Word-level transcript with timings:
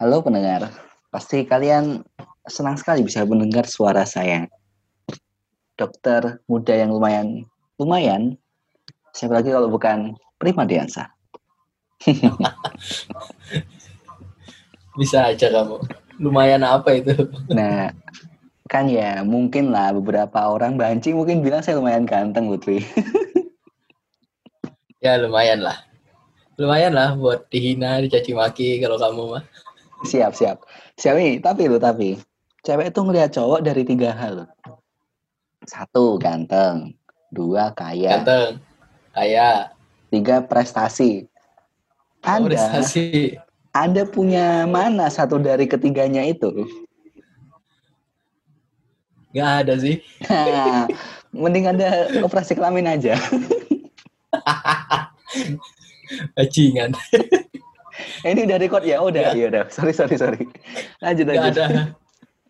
Halo 0.00 0.24
pendengar, 0.24 0.72
pasti 1.12 1.44
kalian 1.44 2.00
senang 2.48 2.80
sekali 2.80 3.04
bisa 3.04 3.20
mendengar 3.28 3.68
suara 3.68 4.08
saya. 4.08 4.48
Dokter 5.76 6.40
muda 6.48 6.72
yang 6.72 6.96
lumayan, 6.96 7.44
lumayan. 7.76 8.40
Siapa 9.12 9.36
lagi 9.36 9.52
kalau 9.52 9.68
bukan 9.68 10.16
Prima 10.40 10.64
Diansa? 10.64 11.04
Bisa 14.96 15.36
aja 15.36 15.52
kamu. 15.52 15.76
Lumayan 16.16 16.64
apa 16.64 16.96
itu? 16.96 17.12
Nah, 17.52 17.92
kan 18.72 18.88
ya 18.88 19.20
mungkin 19.20 19.68
lah 19.68 19.92
beberapa 19.92 20.48
orang 20.48 20.80
banci 20.80 21.12
mungkin 21.12 21.44
bilang 21.44 21.60
saya 21.60 21.76
lumayan 21.76 22.08
ganteng 22.08 22.48
Lutfi. 22.48 22.80
ya 25.04 25.20
lumayan 25.20 25.60
lah. 25.60 25.76
Lumayan 26.56 26.96
lah 26.96 27.12
buat 27.20 27.52
dihina, 27.52 28.00
dicaci 28.00 28.32
maki 28.32 28.80
kalau 28.80 28.96
kamu 28.96 29.36
mah. 29.36 29.44
Siap, 30.06 30.32
siap. 30.32 30.64
Siap 30.96 31.14
nih, 31.16 31.44
tapi 31.44 31.68
lu 31.68 31.76
tapi 31.76 32.16
cewek 32.64 32.92
itu 32.92 33.00
ngelihat 33.00 33.30
cowok 33.32 33.60
dari 33.64 33.82
tiga 33.84 34.16
hal. 34.16 34.48
Satu, 35.68 36.16
ganteng. 36.16 36.96
Dua, 37.30 37.70
kaya. 37.76 38.20
Ganteng. 38.20 38.60
Kaya. 39.12 39.76
Tiga, 40.08 40.42
prestasi. 40.42 41.28
Oh, 42.24 42.40
anda, 42.40 42.48
prestasi. 42.48 43.36
Anda 43.70 44.02
punya 44.08 44.66
mana 44.66 45.06
satu 45.12 45.38
dari 45.38 45.70
ketiganya 45.70 46.26
itu? 46.26 46.66
Gak 49.30 49.50
ada 49.66 49.74
sih. 49.78 50.02
mending 51.30 51.70
Anda 51.70 52.10
operasi 52.26 52.58
kelamin 52.58 52.90
aja. 52.90 53.14
Bajingan. 56.34 56.90
ini 58.30 58.46
udah 58.48 58.58
record 58.60 58.84
ya? 58.84 58.96
Oh, 59.00 59.08
udah, 59.08 59.32
ya 59.32 59.46
udah. 59.50 59.64
Sorry, 59.68 59.94
sorry, 59.94 60.16
sorry. 60.16 60.44
Lanjut, 61.00 61.24
gak 61.28 61.36
lanjut. 61.36 61.62
Ada, 61.64 61.66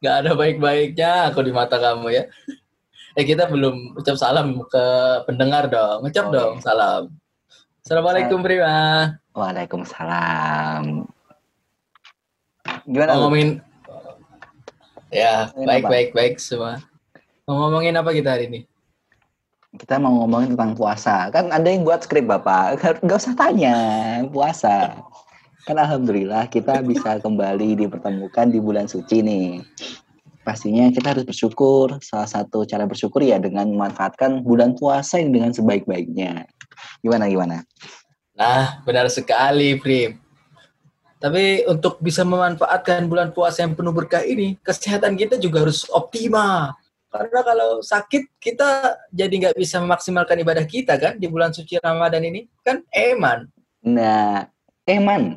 gak 0.00 0.14
ada 0.24 0.30
baik-baiknya 0.34 1.12
aku 1.32 1.40
di 1.44 1.52
mata 1.52 1.76
kamu 1.76 2.08
ya. 2.14 2.24
Eh 3.18 3.24
kita 3.26 3.50
belum 3.50 3.98
ucap 3.98 4.14
salam 4.14 4.62
ke 4.70 4.84
pendengar 5.26 5.66
dong. 5.66 6.06
Ucap 6.06 6.30
oh, 6.30 6.32
dong 6.32 6.54
iya. 6.58 6.64
salam. 6.64 7.02
Assalamualaikum 7.82 8.38
Prima. 8.44 8.76
Waalaikumsalam. 9.34 11.10
Gimana? 12.86 13.18
Ngomongin 13.18 13.62
Ya, 15.10 15.50
baik 15.58 15.90
baik 15.90 16.08
baik 16.14 16.34
semua. 16.38 16.78
Mau 17.42 17.66
ngomongin 17.66 17.98
apa 17.98 18.14
kita 18.14 18.38
hari 18.38 18.46
ini? 18.46 18.60
Kita 19.74 19.98
mau 19.98 20.22
ngomongin 20.22 20.54
tentang 20.54 20.78
puasa. 20.78 21.26
Kan 21.34 21.50
ada 21.50 21.66
yang 21.66 21.82
buat 21.82 22.06
skrip 22.06 22.30
Bapak. 22.30 22.78
Gak 23.02 23.18
usah 23.18 23.34
tanya, 23.34 23.74
puasa. 24.30 25.02
Kan 25.68 25.76
alhamdulillah 25.76 26.48
kita 26.48 26.80
bisa 26.84 27.16
kembali 27.24 27.76
dipertemukan 27.86 28.46
di 28.48 28.58
bulan 28.60 28.86
suci 28.88 29.20
nih. 29.24 29.48
Pastinya 30.40 30.88
kita 30.88 31.12
harus 31.12 31.24
bersyukur. 31.28 32.00
Salah 32.00 32.28
satu 32.28 32.64
cara 32.64 32.88
bersyukur 32.88 33.20
ya 33.20 33.36
dengan 33.36 33.68
memanfaatkan 33.68 34.40
bulan 34.40 34.72
puasa 34.72 35.20
yang 35.20 35.36
dengan 35.36 35.52
sebaik-baiknya. 35.52 36.48
Gimana 37.04 37.28
gimana? 37.28 37.56
Nah, 38.32 38.80
benar 38.88 39.12
sekali, 39.12 39.76
Prim. 39.76 40.16
Tapi 41.20 41.68
untuk 41.68 42.00
bisa 42.00 42.24
memanfaatkan 42.24 43.04
bulan 43.04 43.36
puasa 43.36 43.60
yang 43.60 43.76
penuh 43.76 43.92
berkah 43.92 44.24
ini, 44.24 44.56
kesehatan 44.64 45.20
kita 45.20 45.36
juga 45.36 45.60
harus 45.68 45.84
optimal. 45.92 46.72
Karena 47.12 47.40
kalau 47.44 47.84
sakit, 47.84 48.40
kita 48.40 48.96
jadi 49.12 49.28
nggak 49.28 49.58
bisa 49.60 49.84
memaksimalkan 49.84 50.40
ibadah 50.40 50.64
kita 50.64 50.96
kan 50.96 51.20
di 51.20 51.28
bulan 51.28 51.52
suci 51.52 51.76
Ramadan 51.76 52.24
ini. 52.24 52.48
Kan 52.64 52.80
eman. 52.88 53.44
Nah, 53.84 54.48
eman. 54.88 55.36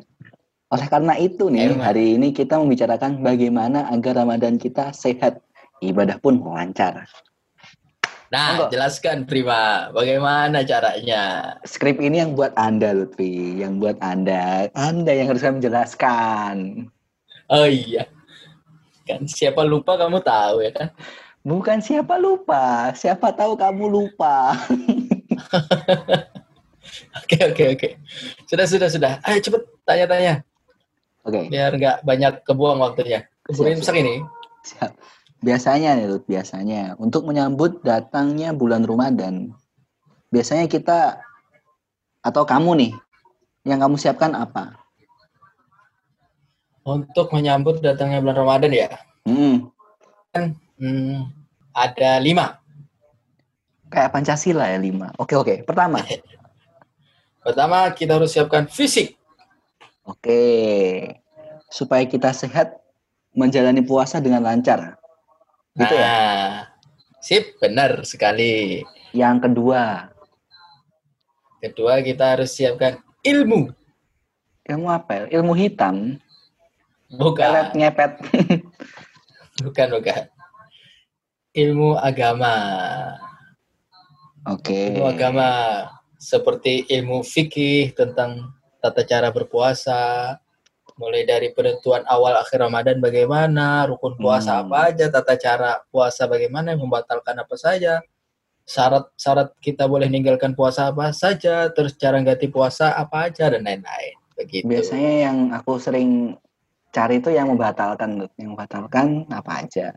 Oleh 0.74 0.90
karena 0.90 1.14
itu 1.14 1.46
nih, 1.46 1.70
eman. 1.70 1.86
hari 1.86 2.18
ini 2.18 2.34
kita 2.34 2.58
membicarakan 2.58 3.22
bagaimana 3.22 3.86
agar 3.94 4.26
Ramadan 4.26 4.58
kita 4.58 4.90
sehat, 4.90 5.38
ibadah 5.78 6.18
pun 6.18 6.42
lancar. 6.42 7.06
Nah, 8.34 8.58
Enggak. 8.58 8.74
jelaskan 8.74 9.22
Prima, 9.30 9.94
bagaimana 9.94 10.66
caranya? 10.66 11.54
Skrip 11.62 12.02
ini 12.02 12.18
yang 12.18 12.34
buat 12.34 12.50
Anda, 12.58 12.90
Lutfi. 12.90 13.62
Yang 13.62 13.72
buat 13.78 13.96
Anda. 14.02 14.66
Anda 14.74 15.14
yang 15.14 15.30
harus 15.30 15.46
menjelaskan. 15.46 16.90
Oh 17.46 17.70
iya. 17.70 18.10
Kan 19.06 19.30
siapa 19.30 19.62
lupa 19.62 19.94
kamu 19.94 20.26
tahu 20.26 20.66
ya 20.66 20.74
kan? 20.74 20.90
Bukan 21.46 21.78
siapa 21.78 22.18
lupa, 22.18 22.90
siapa 22.98 23.30
tahu 23.30 23.54
kamu 23.54 23.86
lupa. 23.86 24.58
Oke, 27.24 27.40
oke, 27.40 27.64
oke. 27.74 27.88
Sudah, 28.44 28.66
sudah, 28.68 28.88
sudah. 28.92 29.12
Ayo 29.24 29.40
cepet 29.40 29.62
tanya-tanya. 29.88 30.44
Oke. 31.24 31.32
Okay. 31.32 31.44
Biar 31.48 31.72
nggak 31.72 31.96
banyak 32.04 32.34
kebuang 32.44 32.78
waktunya. 32.84 33.24
Kemudian 33.48 33.80
ini. 33.80 34.14
Siap. 34.64 34.92
Biasanya 35.44 35.96
nih, 36.00 36.08
Lut, 36.08 36.24
biasanya 36.24 36.96
untuk 36.96 37.28
menyambut 37.28 37.84
datangnya 37.84 38.56
bulan 38.56 38.80
Ramadan, 38.88 39.52
biasanya 40.32 40.64
kita 40.64 41.20
atau 42.24 42.48
kamu 42.48 42.70
nih 42.80 42.92
yang 43.68 43.80
kamu 43.84 44.00
siapkan 44.00 44.32
apa? 44.32 44.72
Untuk 46.84 47.32
menyambut 47.32 47.84
datangnya 47.84 48.24
bulan 48.24 48.36
Ramadan 48.40 48.72
ya? 48.72 48.88
Hmm. 49.28 49.68
hmm 50.80 51.28
ada 51.74 52.22
lima. 52.22 52.60
Kayak 53.92 54.12
Pancasila 54.16 54.70
ya 54.70 54.78
lima. 54.80 55.12
Oke 55.20 55.36
oke. 55.36 55.66
Pertama. 55.66 56.00
Pertama 57.44 57.92
kita 57.92 58.16
harus 58.16 58.32
siapkan 58.32 58.64
fisik. 58.64 59.20
Oke. 60.04 60.42
Supaya 61.72 62.04
kita 62.04 62.30
sehat 62.30 62.76
menjalani 63.34 63.82
puasa 63.82 64.20
dengan 64.20 64.44
lancar. 64.44 65.00
Gitu 65.74 65.94
ya? 65.96 66.06
nah, 66.06 66.50
Sip, 67.24 67.56
benar 67.58 68.04
sekali. 68.04 68.84
Yang 69.16 69.48
kedua. 69.48 70.12
Kedua 71.64 72.04
kita 72.04 72.36
harus 72.36 72.52
siapkan 72.52 73.00
ilmu. 73.24 73.72
Ilmu 74.68 74.88
apa? 74.92 75.24
Ilmu 75.32 75.56
hitam. 75.56 76.20
Bukan. 77.08 77.48
Pelet 77.48 77.70
ngepet. 77.72 78.12
bukan, 79.64 79.88
bukan. 79.96 80.22
Ilmu 81.56 81.96
agama. 81.96 82.54
Oke. 84.44 84.68
Okay. 84.68 84.84
Ilmu 84.92 85.08
agama 85.08 85.48
seperti 86.20 86.84
ilmu 86.92 87.24
fikih 87.24 87.96
tentang 87.96 88.52
tata 88.84 89.00
cara 89.08 89.32
berpuasa, 89.32 90.36
mulai 91.00 91.24
dari 91.24 91.56
penentuan 91.56 92.04
awal 92.04 92.36
akhir 92.36 92.60
Ramadan 92.60 93.00
bagaimana, 93.00 93.88
rukun 93.88 94.12
puasa 94.20 94.60
hmm. 94.60 94.62
apa 94.68 94.76
aja, 94.92 95.06
tata 95.08 95.34
cara 95.40 95.80
puasa 95.88 96.28
bagaimana, 96.28 96.76
membatalkan 96.76 97.32
apa 97.40 97.56
saja, 97.56 98.04
syarat-syarat 98.68 99.56
kita 99.64 99.88
boleh 99.88 100.12
meninggalkan 100.12 100.52
puasa 100.52 100.92
apa 100.92 101.16
saja, 101.16 101.72
terus 101.72 101.96
cara 101.96 102.20
ganti 102.20 102.52
puasa 102.52 102.92
apa 102.92 103.32
aja 103.32 103.48
dan 103.48 103.64
lain-lain. 103.64 104.20
Begitu. 104.36 104.68
Biasanya 104.68 105.12
yang 105.32 105.36
aku 105.56 105.80
sering 105.80 106.36
cari 106.92 107.24
itu 107.24 107.32
yang 107.32 107.48
membatalkan, 107.48 108.28
yang 108.36 108.52
membatalkan 108.52 109.24
apa 109.32 109.64
aja. 109.64 109.96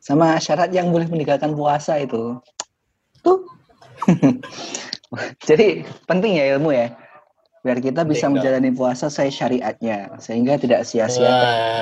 Sama 0.00 0.40
syarat 0.40 0.72
yang 0.72 0.88
boleh 0.88 1.06
meninggalkan 1.06 1.52
puasa 1.52 2.00
itu. 2.00 2.40
Tuh. 3.20 3.44
Jadi 5.46 5.84
penting 6.08 6.40
ya 6.40 6.56
ilmu 6.56 6.72
ya 6.72 6.88
biar 7.62 7.78
kita 7.78 8.02
bisa 8.02 8.26
Tinggal. 8.26 8.42
menjalani 8.42 8.70
puasa 8.74 9.06
saya 9.06 9.30
syariatnya 9.30 10.18
sehingga 10.18 10.58
tidak 10.58 10.82
sia-sia 10.82 11.30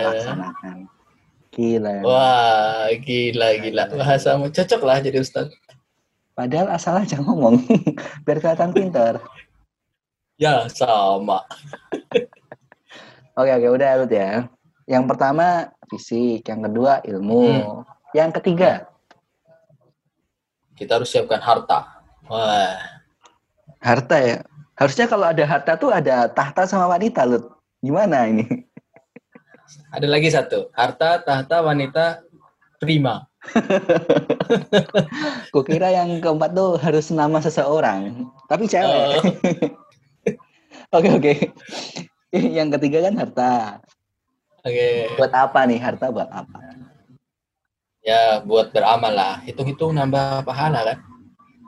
laksanakan. 0.06 0.86
Gila. 1.50 2.06
Wah, 2.06 2.88
gila 3.00 3.48
gila. 3.58 3.82
Bahasamu 3.90 4.54
cocok 4.54 4.80
lah 4.86 5.02
jadi 5.02 5.18
ustad. 5.18 5.50
Padahal 6.36 6.70
asal 6.70 7.00
aja 7.00 7.18
ngomong 7.18 7.64
biar 8.24 8.38
kelihatan 8.38 8.70
pintar. 8.70 9.18
Ya, 10.40 10.64
sama. 10.72 11.44
oke, 13.36 13.50
oke, 13.50 13.68
udah 13.76 13.90
Lut 14.00 14.12
ya. 14.14 14.48
Yang 14.88 15.04
pertama 15.10 15.68
fisik, 15.90 16.48
yang 16.48 16.64
kedua 16.64 17.04
ilmu, 17.04 17.44
hmm. 17.44 17.82
yang 18.16 18.30
ketiga 18.32 18.90
kita 20.80 20.96
harus 20.96 21.12
siapkan 21.12 21.44
harta. 21.44 22.00
Wah. 22.24 22.80
Harta 23.84 24.16
ya. 24.16 24.40
Harusnya 24.80 25.04
kalau 25.04 25.28
ada 25.28 25.44
harta 25.44 25.76
tuh 25.76 25.92
ada 25.92 26.24
tahta 26.32 26.64
sama 26.64 26.88
wanita, 26.88 27.28
Lut. 27.28 27.44
Gimana 27.84 28.24
ini? 28.24 28.48
Ada 29.94 30.06
lagi 30.10 30.26
satu. 30.32 30.72
Harta, 30.74 31.22
tahta, 31.22 31.62
wanita, 31.62 32.24
prima. 32.80 33.28
Kukira 35.54 35.94
yang 35.94 36.18
keempat 36.18 36.50
tuh 36.56 36.74
harus 36.80 37.12
nama 37.14 37.38
seseorang. 37.38 38.26
Tapi 38.50 38.66
cewek. 38.66 38.90
Oh. 38.90 39.22
Oke, 40.90 41.06
oke. 41.06 41.32
Yang 42.34 42.68
ketiga 42.74 43.06
kan 43.06 43.14
harta. 43.14 43.52
Oke. 44.66 44.74
Okay. 44.74 45.14
Buat 45.14 45.32
apa 45.38 45.62
nih 45.70 45.78
harta 45.78 46.10
buat 46.10 46.26
apa? 46.26 46.58
Ya, 48.02 48.42
buat 48.42 48.74
beramal 48.74 49.14
lah. 49.14 49.38
Hitung-hitung 49.46 49.94
nambah 49.94 50.42
pahala 50.42 50.82
kan? 50.82 50.98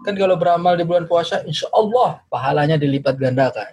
Kan 0.03 0.19
kalau 0.19 0.35
beramal 0.35 0.75
di 0.75 0.83
bulan 0.83 1.07
puasa, 1.07 1.47
insya 1.47 1.71
Allah 1.71 2.19
pahalanya 2.27 2.75
dilipat 2.75 3.15
gandakan. 3.15 3.71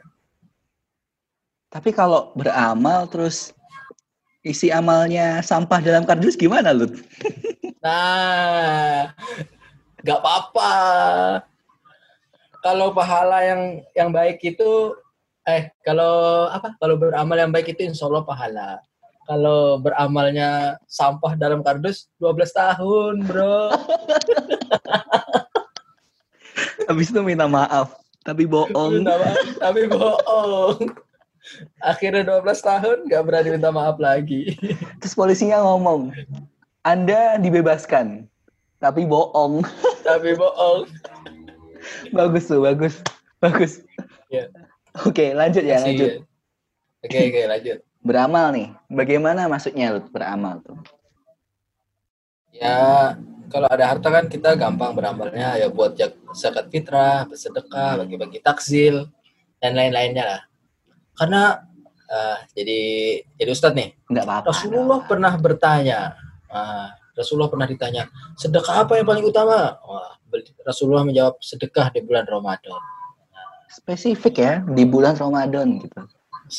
Tapi 1.69 1.89
kalau 1.93 2.33
beramal 2.37 3.09
terus 3.09 3.53
isi 4.45 4.69
amalnya 4.69 5.41
sampah 5.41 5.81
dalam 5.81 6.05
kardus 6.05 6.37
gimana, 6.37 6.73
Lut? 6.73 6.93
Nah, 7.79 9.15
nggak 10.03 10.19
apa-apa. 10.19 10.71
Kalau 12.59 12.91
pahala 12.91 13.39
yang 13.39 13.79
yang 13.95 14.11
baik 14.11 14.43
itu, 14.43 14.99
eh 15.47 15.71
kalau 15.87 16.51
apa? 16.51 16.75
Kalau 16.75 16.99
beramal 16.99 17.39
yang 17.39 17.55
baik 17.55 17.71
itu 17.71 17.87
insya 17.87 18.11
Allah 18.11 18.27
pahala. 18.27 18.83
Kalau 19.23 19.79
beramalnya 19.79 20.75
sampah 20.91 21.39
dalam 21.39 21.63
kardus 21.63 22.11
12 22.19 22.51
tahun, 22.51 23.13
bro. 23.23 23.71
Habis 26.89 27.13
itu 27.13 27.21
minta 27.21 27.45
maaf, 27.45 28.01
tapi 28.25 28.49
bohong. 28.49 29.05
Minta 29.05 29.13
maaf, 29.21 29.45
tapi 29.61 29.85
bohong. 29.85 30.89
Akhirnya 31.85 32.25
12 32.25 32.65
tahun 32.65 32.97
nggak 33.05 33.23
berani 33.29 33.49
minta 33.53 33.69
maaf 33.69 34.01
lagi. 34.01 34.57
Terus 34.97 35.13
polisinya 35.13 35.61
ngomong, 35.61 36.09
Anda 36.81 37.37
dibebaskan, 37.37 38.25
tapi 38.81 39.05
bohong. 39.05 39.61
tapi 40.09 40.33
bohong. 40.33 40.89
bagus 42.09 42.49
tuh, 42.49 42.65
bagus. 42.65 42.97
Bagus. 43.37 43.85
Ya. 44.33 44.49
Oke, 45.05 45.31
lanjut 45.37 45.61
ya, 45.61 45.79
lanjut. 45.79 46.25
Oke, 47.05 47.19
oke, 47.29 47.41
lanjut. 47.47 47.77
Beramal 48.01 48.51
nih. 48.51 48.67
Bagaimana 48.91 49.45
maksudnya 49.45 49.93
Lut 49.95 50.09
beramal 50.11 50.59
tuh? 50.65 50.75
Ya, 52.51 53.15
kalau 53.49 53.67
ada 53.67 53.85
harta 53.89 54.07
kan 54.13 54.25
kita 54.29 54.53
gampang 54.55 54.93
beramalnya 54.93 55.57
ya 55.57 55.67
buat 55.67 55.97
jak- 55.97 56.17
zakat 56.37 56.69
fitrah, 56.69 57.25
bersedekah, 57.25 58.05
bagi-bagi 58.05 58.39
takzil 58.39 59.09
dan 59.57 59.75
lain-lainnya 59.75 60.23
lah. 60.23 60.41
Karena 61.17 61.65
eh, 62.09 62.37
jadi 62.55 62.81
jadi 63.37 63.49
Ustadz 63.51 63.77
nih, 63.77 63.89
Enggak 64.09 64.25
apa-apa. 64.25 64.45
Rasulullah 64.53 64.99
pernah 65.05 65.33
bertanya, 65.35 65.99
ah, 66.49 66.93
Rasulullah 67.17 67.51
pernah 67.51 67.67
ditanya, 67.67 68.07
sedekah 68.39 68.87
apa 68.87 68.95
yang 68.95 69.05
paling 69.05 69.25
utama? 69.27 69.75
Wah, 69.83 70.15
Rasulullah 70.63 71.03
menjawab 71.03 71.41
sedekah 71.41 71.91
di 71.91 72.05
bulan 72.05 72.25
Ramadan. 72.29 72.81
Spesifik 73.69 74.35
ya, 74.41 74.53
di 74.65 74.81
bulan 74.85 75.13
Ramadan 75.13 75.77
gitu. 75.77 76.01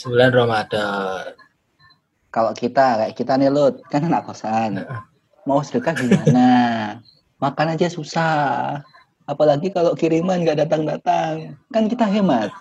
Bulan 0.07 0.31
Ramadan. 0.31 1.35
Kalau 2.31 2.55
kita, 2.55 3.03
kayak 3.03 3.15
kita 3.19 3.35
nih 3.35 3.51
Lut, 3.51 3.83
kan 3.91 4.07
anak 4.07 4.23
kosan. 4.31 4.87
Mau 5.49 5.65
sedekah 5.65 5.97
gimana? 5.97 6.49
Makan 7.41 7.77
aja 7.77 7.89
susah. 7.89 8.85
Apalagi 9.25 9.73
kalau 9.73 9.97
kiriman 9.97 10.45
nggak 10.45 10.67
datang-datang. 10.67 11.57
Kan 11.73 11.89
kita 11.89 12.05
hemat. 12.05 12.53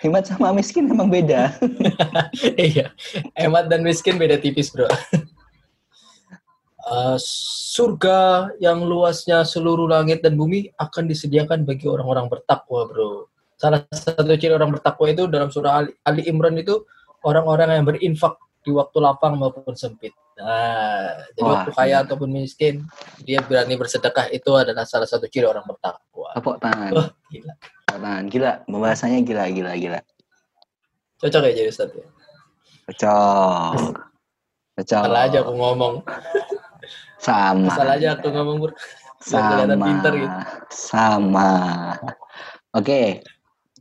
Hemat 0.00 0.24
sama 0.26 0.50
miskin 0.56 0.88
emang 0.88 1.12
beda. 1.12 1.52
Iya, 2.56 2.90
hemat 3.36 3.68
dan 3.68 3.84
miskin 3.84 4.16
beda 4.16 4.40
tipis, 4.40 4.72
bro. 4.72 4.88
Eh, 6.90 7.16
surga 7.70 8.50
yang 8.58 8.82
luasnya 8.82 9.46
seluruh 9.46 9.86
langit 9.86 10.26
dan 10.26 10.34
bumi 10.34 10.74
akan 10.74 11.06
disediakan 11.06 11.62
bagi 11.62 11.86
orang-orang 11.86 12.26
bertakwa, 12.26 12.88
bro. 12.88 13.30
Salah 13.60 13.84
satu 13.92 14.26
ciri 14.40 14.56
orang 14.56 14.72
bertakwa 14.74 15.06
itu 15.06 15.28
dalam 15.28 15.52
surah 15.52 15.84
Ali, 15.84 15.92
Ali 16.02 16.22
Imran 16.26 16.56
itu 16.56 16.82
orang-orang 17.22 17.78
yang 17.78 17.86
berinfak 17.86 18.34
di 18.60 18.70
waktu 18.72 18.98
lapang 19.00 19.36
maupun 19.36 19.74
sempit. 19.76 20.12
Nah, 20.40 21.20
jadi 21.36 21.44
Wah, 21.44 21.52
waktu 21.60 21.70
kaya 21.76 21.88
iya. 21.90 21.96
ataupun 22.04 22.28
miskin, 22.32 22.84
dia 23.24 23.44
berani 23.44 23.76
bersedekah 23.76 24.32
itu 24.32 24.50
adalah 24.56 24.88
salah 24.88 25.04
satu 25.04 25.28
ciri 25.28 25.44
orang 25.44 25.64
bertakwa. 25.68 26.32
Tepuk 26.32 26.56
tangan. 26.60 26.90
Wah, 26.96 27.08
gila. 27.28 27.52
Tepuk 27.60 27.84
tangan. 27.84 28.22
Gila, 28.28 28.52
pembahasannya 28.64 29.20
gila, 29.24 29.44
gila, 29.52 29.72
gila. 29.76 30.00
Cocok 31.20 31.42
ya 31.44 31.52
jadi 31.52 31.68
Ustaz 31.68 31.92
ya? 31.92 32.06
Cocok. 32.88 34.00
Cocok. 34.80 35.02
Salah 35.04 35.22
aja 35.28 35.38
aku 35.44 35.52
ngomong. 35.52 35.94
Sama. 37.20 37.68
Salah 37.76 38.00
aja 38.00 38.16
aku 38.16 38.32
ngomong, 38.32 38.56
bro. 38.64 38.72
Sama 39.20 39.68
pinter 39.68 40.12
gitu. 40.16 40.38
sama 40.72 41.52
oke 42.72 43.20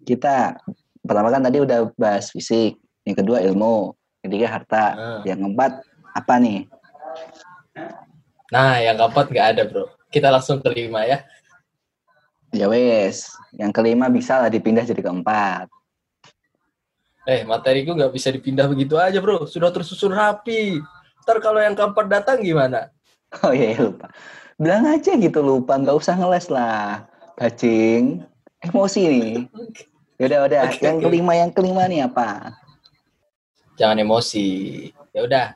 kita 0.03 0.59
pertama 0.99 1.31
kan 1.31 1.47
tadi 1.47 1.63
udah 1.63 1.87
bahas 1.95 2.27
fisik 2.27 2.75
yang 3.07 3.15
kedua 3.15 3.39
ilmu 3.47 3.95
ketiga 4.19 4.47
harta 4.49 4.83
Ah. 4.91 5.21
yang 5.23 5.39
keempat 5.39 5.83
apa 6.11 6.33
nih 6.37 6.67
Nah, 8.49 8.81
yang 8.81 8.97
keempat 8.97 9.29
nggak 9.29 9.47
ada, 9.47 9.61
bro. 9.63 9.85
Kita 10.09 10.27
langsung 10.27 10.57
kelima 10.59 11.05
ya. 11.05 11.21
ya 12.49 12.65
wes 12.65 13.29
yang 13.53 13.69
kelima 13.69 14.09
bisa 14.09 14.37
lah 14.37 14.49
dipindah 14.49 14.81
jadi 14.81 14.99
keempat 14.99 15.69
Eh, 17.23 17.45
materiku 17.45 17.93
nggak 17.93 18.09
bisa 18.09 18.27
dipindah 18.27 18.65
begitu 18.65 18.97
aja, 18.97 19.21
bro. 19.21 19.45
Sudah 19.45 19.69
tersusun 19.69 20.09
rapi. 20.09 20.81
Ntar 21.21 21.37
kalau 21.39 21.61
yang 21.61 21.77
keempat 21.77 22.09
datang 22.09 22.41
gimana? 22.41 22.89
oh 23.45 23.53
iya 23.53 23.77
lupa 23.77 24.09
bilang 24.57 24.89
aja 24.89 25.13
gitu 25.13 25.39
lupa 25.39 25.77
nggak 25.77 25.93
usah 25.93 26.17
ngeles 26.17 26.49
lah 26.49 27.05
bajing 27.37 28.25
emosi 28.59 29.01
nih 29.05 29.33
udah 30.25 30.39
udah 30.49 30.59
Oke, 30.67 30.81
yang 30.81 30.97
oke. 30.97 31.05
kelima 31.05 31.33
yang 31.37 31.51
kelima 31.53 31.85
nih 31.85 32.09
apa 32.09 32.57
Jangan 33.79 34.03
emosi. 34.03 34.91
Ya 35.15 35.23
udah. 35.23 35.47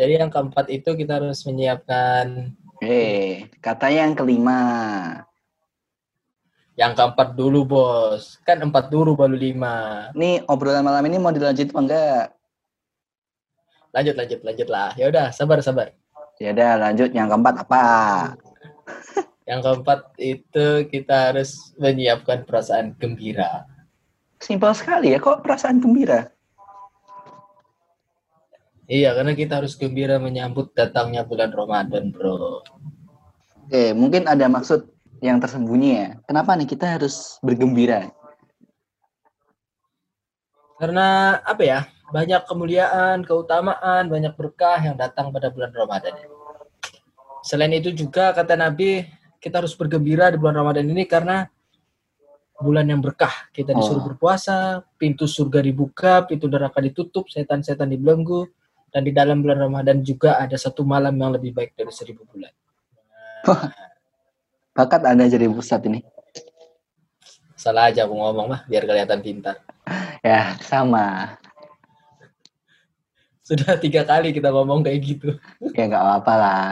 Jadi 0.00 0.16
yang 0.16 0.32
keempat 0.32 0.72
itu 0.72 0.96
kita 0.96 1.20
harus 1.20 1.44
menyiapkan 1.44 2.52
eh 2.84 3.48
katanya 3.64 4.04
yang 4.04 4.16
kelima 4.16 4.60
yang 6.76 6.92
keempat 6.92 7.32
dulu, 7.32 7.64
bos. 7.64 8.36
Kan 8.44 8.60
empat 8.60 8.92
dulu 8.92 9.16
baru 9.16 9.32
lima. 9.32 10.08
nih 10.12 10.44
obrolan 10.44 10.84
malam 10.84 11.08
ini 11.08 11.16
mau 11.16 11.32
dilanjut 11.32 11.72
apa 11.72 11.80
enggak 11.80 12.24
Lanjut, 13.96 14.12
lanjut, 14.12 14.40
lanjut 14.44 14.68
lah. 14.68 14.92
Ya 15.00 15.08
udah, 15.08 15.32
sabar, 15.32 15.56
sabar. 15.64 15.88
Ya 16.36 16.52
udah 16.52 16.76
lanjut 16.76 17.16
yang 17.16 17.32
keempat 17.32 17.64
apa? 17.64 17.84
Yang 19.48 19.60
keempat 19.62 20.00
itu 20.20 20.66
kita 20.90 21.32
harus 21.32 21.72
menyiapkan 21.80 22.44
perasaan 22.44 22.92
gembira. 22.98 23.64
Simpel 24.42 24.74
sekali 24.74 25.14
ya 25.14 25.22
kok 25.22 25.40
perasaan 25.40 25.78
gembira. 25.80 26.28
Iya, 28.86 29.18
karena 29.18 29.34
kita 29.34 29.58
harus 29.58 29.74
gembira 29.74 30.22
menyambut 30.22 30.70
datangnya 30.70 31.26
bulan 31.26 31.50
Ramadan, 31.50 32.14
bro. 32.14 32.62
Oke, 33.66 33.90
mungkin 33.98 34.30
ada 34.30 34.46
maksud 34.46 34.86
yang 35.18 35.42
tersembunyi 35.42 35.90
ya. 35.90 36.08
Kenapa 36.22 36.54
nih 36.54 36.70
kita 36.70 36.86
harus 36.94 37.42
bergembira? 37.42 38.14
Karena 40.78 41.40
apa 41.42 41.62
ya? 41.66 41.80
Banyak 42.14 42.46
kemuliaan, 42.46 43.26
keutamaan, 43.26 44.06
banyak 44.06 44.30
berkah 44.38 44.78
yang 44.78 44.94
datang 44.94 45.34
pada 45.34 45.50
bulan 45.50 45.74
Ramadan. 45.74 46.14
Selain 47.42 47.74
itu 47.74 47.90
juga 47.90 48.30
kata 48.30 48.54
Nabi, 48.54 49.02
kita 49.42 49.58
harus 49.58 49.74
bergembira 49.74 50.30
di 50.30 50.38
bulan 50.38 50.62
Ramadan 50.62 50.86
ini 50.86 51.02
karena 51.10 51.50
bulan 52.62 52.86
yang 52.86 53.02
berkah. 53.02 53.50
Kita 53.50 53.74
disuruh 53.74 53.98
Oh. 53.98 54.06
berpuasa, 54.14 54.86
pintu 54.94 55.26
surga 55.26 55.58
dibuka, 55.58 56.22
pintu 56.22 56.46
neraka 56.46 56.78
ditutup, 56.78 57.26
setan-setan 57.26 57.90
dibelenggu, 57.90 58.46
dan 58.96 59.04
di 59.04 59.12
dalam 59.12 59.44
bulan 59.44 59.60
Ramadan 59.60 60.00
juga 60.00 60.40
ada 60.40 60.56
satu 60.56 60.80
malam 60.80 61.12
yang 61.20 61.36
lebih 61.36 61.52
baik 61.52 61.76
dari 61.76 61.92
seribu 61.92 62.24
bulan. 62.32 62.48
Bakat 64.72 65.04
Anda 65.04 65.28
jadi 65.28 65.52
pusat 65.52 65.84
ini. 65.84 66.00
Salah 67.60 67.92
aja 67.92 68.08
aku 68.08 68.16
ngomong 68.16 68.56
mah, 68.56 68.64
biar 68.64 68.88
kelihatan 68.88 69.20
pintar. 69.20 69.60
Ya, 70.24 70.56
sama. 70.64 71.36
Sudah 73.44 73.76
tiga 73.76 74.08
kali 74.08 74.32
kita 74.32 74.48
ngomong 74.48 74.80
kayak 74.80 75.04
gitu. 75.04 75.36
Ya 75.76 75.92
nggak 75.92 76.00
apa-apa 76.00 76.32
lah. 76.40 76.68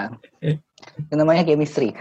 Itu 0.97 1.12
namanya 1.21 1.45
chemistry. 1.45 1.93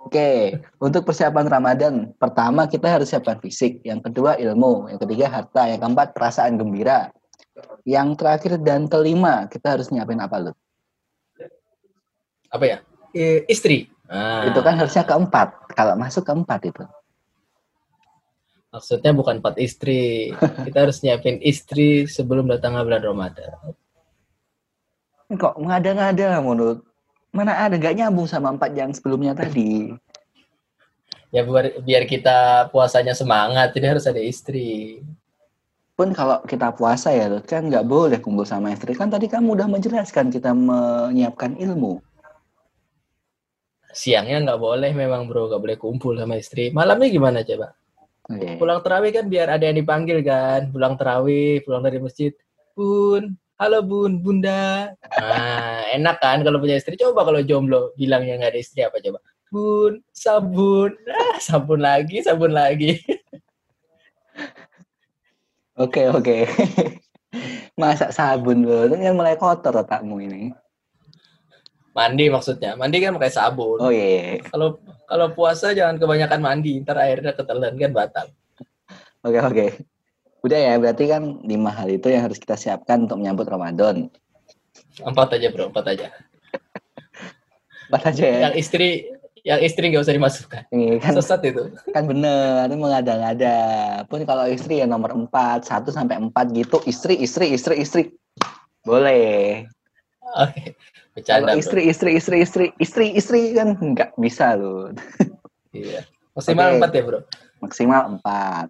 Oke, 0.00 0.64
untuk 0.80 1.04
persiapan 1.04 1.44
Ramadan, 1.44 2.16
pertama 2.16 2.64
kita 2.64 2.88
harus 2.88 3.12
siapkan 3.12 3.36
fisik, 3.44 3.84
yang 3.84 4.00
kedua 4.00 4.40
ilmu, 4.40 4.88
yang 4.88 4.96
ketiga 4.96 5.28
harta, 5.28 5.68
yang 5.68 5.76
keempat 5.76 6.16
perasaan 6.16 6.56
gembira. 6.56 7.12
Yang 7.82 8.08
terakhir 8.20 8.52
dan 8.62 8.86
kelima, 8.86 9.50
kita 9.50 9.78
harus 9.78 9.90
nyiapin 9.90 10.20
apa, 10.22 10.36
Lut? 10.38 10.56
Apa 12.48 12.64
ya? 12.64 12.78
Eh, 13.12 13.44
istri. 13.48 13.88
Ah. 14.08 14.48
Itu 14.48 14.60
kan 14.64 14.76
harusnya 14.76 15.04
keempat. 15.04 15.74
Kalau 15.76 15.94
masuk 15.96 16.24
keempat 16.24 16.60
itu. 16.64 16.84
Maksudnya 18.68 19.12
bukan 19.16 19.40
empat 19.40 19.56
istri. 19.60 20.32
Kita 20.68 20.78
harus 20.84 21.00
nyiapin 21.00 21.40
istri 21.40 22.04
sebelum 22.04 22.48
datangnya 22.48 22.84
bulan 22.84 23.02
Ramadan. 23.04 23.52
Kok 25.28 25.60
ngada-ngada 25.60 26.40
menurut 26.40 26.80
mana 27.28 27.52
ada 27.68 27.76
nggak 27.76 27.96
nyambung 28.00 28.24
sama 28.24 28.48
empat 28.56 28.72
yang 28.72 28.88
sebelumnya 28.96 29.36
tadi. 29.36 29.92
Ya 31.28 31.44
biar, 31.44 31.84
biar 31.84 32.08
kita 32.08 32.72
puasanya 32.72 33.12
semangat, 33.12 33.76
jadi 33.76 33.92
harus 33.92 34.08
ada 34.08 34.16
istri. 34.16 35.04
Pun 35.98 36.14
kalau 36.14 36.38
kita 36.46 36.70
puasa 36.78 37.10
ya 37.10 37.26
kan 37.42 37.66
nggak 37.66 37.82
boleh 37.82 38.22
kumpul 38.22 38.46
sama 38.46 38.70
istri. 38.70 38.94
Kan 38.94 39.10
tadi 39.10 39.26
kamu 39.26 39.58
udah 39.58 39.66
menjelaskan 39.66 40.30
kita 40.30 40.54
menyiapkan 40.54 41.58
ilmu. 41.58 41.98
Siangnya 43.90 44.46
nggak 44.46 44.62
boleh 44.62 44.94
memang 44.94 45.26
bro, 45.26 45.50
nggak 45.50 45.58
boleh 45.58 45.74
kumpul 45.74 46.14
sama 46.14 46.38
istri. 46.38 46.70
Malamnya 46.70 47.10
gimana 47.10 47.42
coba? 47.42 47.74
Oke. 48.30 48.62
Pulang 48.62 48.78
terawih 48.86 49.10
kan 49.10 49.26
biar 49.26 49.50
ada 49.50 49.66
yang 49.66 49.74
dipanggil 49.82 50.22
kan. 50.22 50.70
Pulang 50.70 50.94
terawih, 50.94 51.66
pulang 51.66 51.82
dari 51.82 51.98
masjid. 51.98 52.30
Pun, 52.78 53.34
halo 53.58 53.82
bun, 53.82 54.22
bunda. 54.22 54.94
Nah, 55.02 55.82
enak 55.98 56.22
kan 56.22 56.46
kalau 56.46 56.62
punya 56.62 56.78
istri. 56.78 56.94
Coba 56.94 57.26
kalau 57.26 57.42
jomblo 57.42 57.90
bilangnya 57.98 58.38
nggak 58.38 58.54
ada 58.54 58.60
istri 58.62 58.86
apa 58.86 59.02
coba? 59.02 59.18
Bun, 59.50 59.98
sabun, 60.14 60.94
ah, 61.10 61.42
sabun 61.42 61.82
lagi, 61.82 62.22
sabun 62.22 62.54
lagi. 62.54 63.02
Oke 65.78 66.10
oke. 66.10 66.44
Masa 67.80 68.10
sabun 68.10 68.66
itu 68.66 68.94
kan 68.98 69.14
mulai 69.14 69.38
kotor 69.38 69.86
otakmu 69.86 70.18
ini. 70.18 70.50
Mandi 71.94 72.26
maksudnya. 72.26 72.74
Mandi 72.74 72.98
kan 72.98 73.14
pakai 73.14 73.30
sabun. 73.30 73.78
Oh 73.78 73.94
iya. 73.94 74.42
Kalau 74.50 74.82
kalau 75.06 75.30
puasa 75.32 75.70
jangan 75.70 76.02
kebanyakan 76.02 76.42
mandi, 76.42 76.82
ntar 76.82 76.98
airnya 76.98 77.30
ketelan 77.30 77.78
kan 77.78 77.92
batal. 77.94 78.26
Oke 79.22 79.38
oke. 79.38 79.66
Udah 80.42 80.58
ya, 80.58 80.74
berarti 80.78 81.10
kan 81.10 81.42
lima 81.42 81.74
hal 81.74 81.90
itu 81.90 82.10
yang 82.10 82.26
harus 82.26 82.38
kita 82.38 82.54
siapkan 82.54 83.06
untuk 83.06 83.18
menyambut 83.18 83.46
Ramadan. 83.50 84.06
Empat 85.02 85.38
aja 85.38 85.50
bro, 85.50 85.70
empat 85.70 85.94
aja. 85.94 86.06
Empat 87.90 88.02
aja 88.14 88.24
ya. 88.26 88.38
Yang 88.50 88.54
istri, 88.62 88.88
yang 89.44 89.60
istri 89.60 89.90
nggak 89.90 90.02
usah 90.02 90.14
dimasukkan. 90.14 90.62
Ini 90.70 90.98
kan 90.98 91.12
Sesat 91.18 91.40
itu. 91.44 91.70
kan 91.92 92.06
bener, 92.06 92.66
ini 92.70 92.76
mengada-ngada. 92.78 93.56
Pun 94.06 94.22
kalau 94.24 94.46
istri 94.46 94.80
ya 94.80 94.86
nomor 94.86 95.12
empat, 95.12 95.66
satu 95.66 95.90
sampai 95.90 96.18
empat 96.18 96.50
gitu. 96.54 96.78
Istri, 96.82 97.18
istri, 97.18 97.52
istri, 97.52 97.74
istri. 97.78 98.02
Boleh. 98.82 99.66
Oke, 100.38 100.76
Kalau 101.24 101.48
bercanda 101.48 101.52
bro. 101.52 101.60
istri, 101.60 101.80
istri, 101.88 102.10
istri, 102.14 102.36
istri, 102.40 102.66
istri, 102.78 103.06
istri 103.16 103.40
kan 103.52 103.74
nggak 103.74 104.14
bisa 104.16 104.54
loh. 104.54 104.92
Iya. 105.72 106.04
Maksimal 106.32 106.66
Oke. 106.68 106.76
empat 106.80 106.90
ya 106.94 107.02
bro. 107.02 107.20
Maksimal 107.58 108.02
empat. 108.14 108.68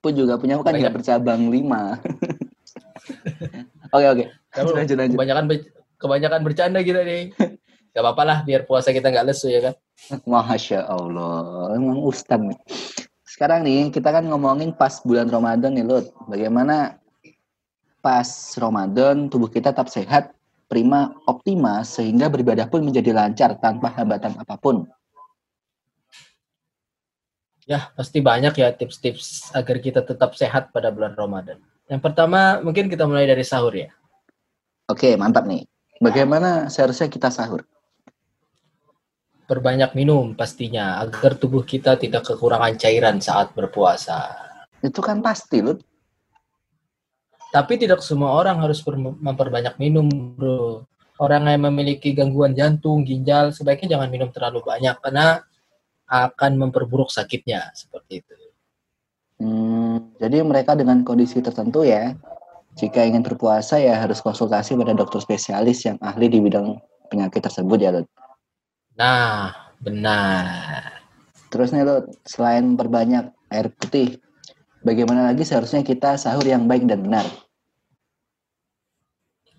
Pun 0.00 0.12
juga 0.12 0.36
punya 0.36 0.58
kan 0.60 0.74
nggak 0.74 0.96
bercabang 1.00 1.48
lima. 1.48 1.96
Oke 3.94 4.06
oke. 4.10 4.24
Kamu 4.50 4.70
Lanjut, 4.74 4.96
lanjut. 4.98 5.14
kebanyakan 5.14 5.44
kebanyakan 5.96 6.40
bercanda 6.42 6.80
kita 6.82 7.06
nih. 7.06 7.30
Gak 7.96 8.04
apa-apa 8.04 8.22
lah, 8.28 8.38
biar 8.44 8.68
puasa 8.68 8.92
kita 8.92 9.08
nggak 9.08 9.32
lesu 9.32 9.48
ya 9.48 9.72
kan. 9.72 9.74
Masya 10.28 10.84
Allah, 10.84 11.72
emang 11.72 12.04
ustad 12.04 12.44
nih. 12.44 12.60
Sekarang 13.24 13.64
nih, 13.64 13.88
kita 13.88 14.12
kan 14.12 14.28
ngomongin 14.28 14.76
pas 14.76 15.00
bulan 15.00 15.32
Ramadan 15.32 15.72
nih, 15.72 15.80
Lut. 15.80 16.12
Bagaimana 16.28 17.00
pas 18.04 18.28
Ramadan 18.60 19.32
tubuh 19.32 19.48
kita 19.48 19.72
tetap 19.72 19.88
sehat, 19.88 20.36
prima, 20.68 21.16
optima, 21.24 21.80
sehingga 21.88 22.28
beribadah 22.28 22.68
pun 22.68 22.84
menjadi 22.84 23.16
lancar 23.16 23.56
tanpa 23.64 23.88
hambatan 23.96 24.36
apa 24.44 24.60
pun. 24.60 24.84
Ya, 27.64 27.88
pasti 27.96 28.20
banyak 28.20 28.60
ya 28.60 28.76
tips-tips 28.76 29.56
agar 29.56 29.80
kita 29.80 30.04
tetap 30.04 30.36
sehat 30.36 30.68
pada 30.68 30.92
bulan 30.92 31.16
Ramadan. 31.16 31.64
Yang 31.88 32.12
pertama, 32.12 32.60
mungkin 32.60 32.92
kita 32.92 33.08
mulai 33.08 33.24
dari 33.24 33.40
sahur 33.40 33.72
ya. 33.72 33.88
Oke, 34.84 35.16
mantap 35.16 35.48
nih. 35.48 35.64
Bagaimana 35.96 36.68
seharusnya 36.68 37.08
kita 37.08 37.32
sahur? 37.32 37.64
Berbanyak 39.46 39.94
minum 39.94 40.34
pastinya, 40.34 40.98
agar 40.98 41.38
tubuh 41.38 41.62
kita 41.62 41.94
tidak 41.94 42.26
kekurangan 42.26 42.74
cairan 42.74 43.22
saat 43.22 43.54
berpuasa. 43.54 44.34
Itu 44.82 44.98
kan 44.98 45.22
pasti, 45.22 45.62
Lut. 45.62 45.80
Tapi 47.54 47.78
tidak 47.78 48.02
semua 48.02 48.34
orang 48.34 48.58
harus 48.60 48.82
memperbanyak 49.22 49.78
minum, 49.78 50.10
bro. 50.34 50.82
Orang 51.16 51.48
yang 51.48 51.72
memiliki 51.72 52.12
gangguan 52.12 52.52
jantung, 52.52 53.06
ginjal, 53.06 53.54
sebaiknya 53.54 53.96
jangan 53.96 54.10
minum 54.12 54.28
terlalu 54.34 54.60
banyak, 54.60 54.98
karena 55.00 55.40
akan 56.10 56.52
memperburuk 56.60 57.08
sakitnya, 57.08 57.70
seperti 57.72 58.20
itu. 58.20 58.34
Hmm, 59.40 60.16
jadi 60.20 60.44
mereka 60.44 60.76
dengan 60.76 61.04
kondisi 61.04 61.40
tertentu 61.40 61.86
ya, 61.86 62.12
jika 62.76 63.00
ingin 63.04 63.24
berpuasa 63.24 63.80
ya 63.80 63.96
harus 63.96 64.20
konsultasi 64.20 64.76
pada 64.76 64.92
dokter 64.92 65.20
spesialis 65.24 65.84
yang 65.88 65.96
ahli 66.04 66.28
di 66.28 66.40
bidang 66.40 66.76
penyakit 67.08 67.40
tersebut 67.46 67.78
ya, 67.80 67.90
Lut. 67.96 68.08
Nah, 68.96 69.52
benar. 69.76 71.04
Terus 71.52 71.68
nih 71.68 71.84
Lut, 71.84 72.16
selain 72.24 72.64
perbanyak 72.80 73.28
air 73.52 73.68
putih, 73.68 74.16
bagaimana 74.80 75.28
lagi 75.28 75.44
seharusnya 75.44 75.84
kita 75.84 76.16
sahur 76.16 76.48
yang 76.48 76.64
baik 76.64 76.88
dan 76.88 77.04
benar? 77.04 77.28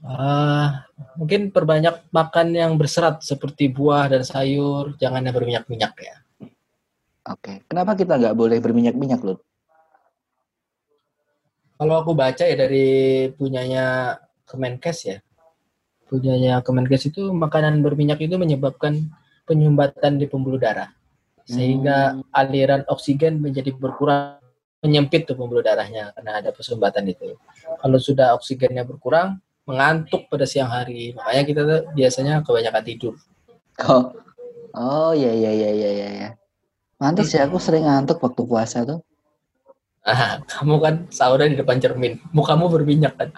Ah, 0.01 0.89
mungkin 1.21 1.53
perbanyak 1.53 2.09
makan 2.09 2.47
yang 2.57 2.73
berserat 2.81 3.21
seperti 3.21 3.69
buah 3.69 4.09
dan 4.09 4.25
sayur, 4.25 4.97
jangan 4.97 5.21
yang 5.21 5.37
berminyak-minyak 5.37 5.93
ya. 6.01 6.15
Oke, 7.29 7.61
kenapa 7.69 7.93
kita 7.93 8.17
nggak 8.17 8.37
boleh 8.37 8.57
berminyak-minyak, 8.57 9.21
Lut? 9.21 9.45
Kalau 11.77 11.93
aku 12.01 12.17
baca 12.17 12.41
ya 12.41 12.57
dari 12.57 13.29
punyanya 13.37 14.17
Kemenkes 14.49 14.99
ya, 15.05 15.17
punyanya 16.09 16.65
Kemenkes 16.65 17.13
itu 17.13 17.29
makanan 17.29 17.85
berminyak 17.85 18.17
itu 18.17 18.33
menyebabkan 18.33 19.13
penyumbatan 19.47 20.19
di 20.19 20.27
pembuluh 20.27 20.59
darah, 20.59 20.91
sehingga 21.47 22.19
aliran 22.35 22.83
oksigen 22.91 23.39
menjadi 23.39 23.71
berkurang, 23.71 24.43
menyempit 24.83 25.25
tuh 25.25 25.39
pembuluh 25.39 25.63
darahnya 25.63 26.11
karena 26.11 26.43
ada 26.43 26.51
pesumbatan 26.51 27.07
itu. 27.07 27.39
Kalau 27.79 27.97
sudah 27.97 28.35
oksigennya 28.35 28.83
berkurang, 28.83 29.39
mengantuk 29.63 30.27
pada 30.27 30.43
siang 30.43 30.67
hari, 30.67 31.15
makanya 31.15 31.43
kita 31.47 31.61
tuh 31.63 31.81
biasanya 31.95 32.43
kebanyakan 32.43 32.83
tidur. 32.83 33.13
Oh, 33.87 34.11
oh 34.75 35.11
ya 35.15 35.31
ya 35.31 35.51
ya 35.55 35.71
ya 35.71 35.89
ya 35.89 36.09
ya. 36.11 36.29
Mantas 36.99 37.31
ya 37.31 37.47
aku 37.47 37.57
sering 37.57 37.87
ngantuk 37.87 38.19
waktu 38.19 38.41
puasa 38.43 38.83
tuh. 38.83 38.99
Ah, 40.07 40.39
kamu 40.47 40.75
kan 40.79 40.95
sahurnya 41.11 41.51
di 41.51 41.59
depan 41.59 41.83
cermin, 41.83 42.15
mukamu 42.31 42.71
berminyak 42.71 43.13
kan? 43.19 43.29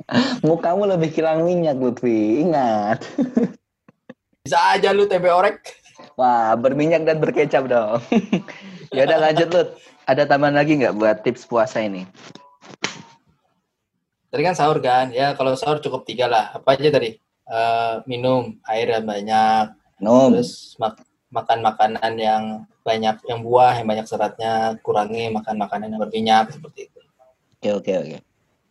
Mukamu 0.46 0.88
lebih 0.88 1.12
kilang 1.12 1.44
minyak, 1.44 1.76
Lutfi. 1.76 2.40
Ingat. 2.40 3.04
Bisa 4.46 4.78
aja 4.78 4.94
lu 4.94 5.10
tempe 5.10 5.26
orek. 5.26 5.58
Wah, 6.14 6.54
berminyak 6.54 7.02
dan 7.02 7.18
berkecap 7.18 7.66
dong. 7.66 7.98
ya 8.94 9.02
udah 9.02 9.18
lanjut, 9.18 9.48
Lut. 9.50 9.68
Ada 10.06 10.22
tambahan 10.22 10.54
lagi 10.54 10.78
nggak 10.78 10.94
buat 10.94 11.26
tips 11.26 11.50
puasa 11.50 11.82
ini? 11.82 12.06
Tadi 14.30 14.42
kan 14.46 14.54
sahur 14.54 14.78
kan, 14.78 15.10
ya 15.10 15.34
kalau 15.34 15.58
sahur 15.58 15.82
cukup 15.82 16.06
tiga 16.06 16.30
lah. 16.30 16.54
Apa 16.54 16.78
aja 16.78 16.94
tadi? 16.94 17.18
Eh, 17.46 17.94
minum 18.06 18.54
air 18.70 18.86
yang 18.86 19.02
banyak, 19.02 19.74
Nom. 19.98 20.30
terus 20.30 20.78
mak- 20.78 21.02
makan 21.34 21.58
makanan 21.66 22.12
yang 22.14 22.42
banyak, 22.86 23.18
yang 23.26 23.42
buah 23.42 23.74
yang 23.82 23.90
banyak 23.90 24.06
seratnya, 24.06 24.78
kurangi 24.86 25.26
makan 25.34 25.58
makanan 25.58 25.90
yang 25.90 26.02
berminyak 26.06 26.54
seperti 26.54 26.86
itu. 26.86 27.00
Oke, 27.58 27.70
oke, 27.82 27.92
oke. 27.98 28.18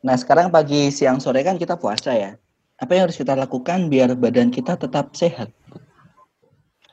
Nah, 0.08 0.16
sekarang 0.16 0.48
pagi, 0.56 0.88
siang, 0.88 1.20
sore 1.20 1.44
kan 1.44 1.60
kita 1.60 1.76
puasa 1.76 2.16
ya. 2.16 2.40
Apa 2.76 2.92
yang 2.92 3.08
harus 3.08 3.16
kita 3.16 3.40
lakukan 3.40 3.88
biar 3.88 4.20
badan 4.20 4.52
kita 4.52 4.76
tetap 4.76 5.16
sehat? 5.16 5.48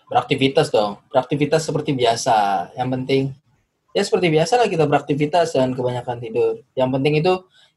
Beraktivitas 0.07 0.71
dong, 0.71 1.03
beraktivitas 1.11 1.67
seperti 1.67 1.91
biasa. 1.91 2.71
Yang 2.79 2.89
penting 2.95 3.23
ya 3.91 4.03
seperti 4.07 4.31
biasa 4.31 4.63
lah 4.63 4.69
kita 4.71 4.87
beraktivitas 4.87 5.59
dan 5.59 5.75
kebanyakan 5.75 6.23
tidur. 6.23 6.63
Yang 6.79 6.91
penting 6.95 7.15
itu 7.19 7.33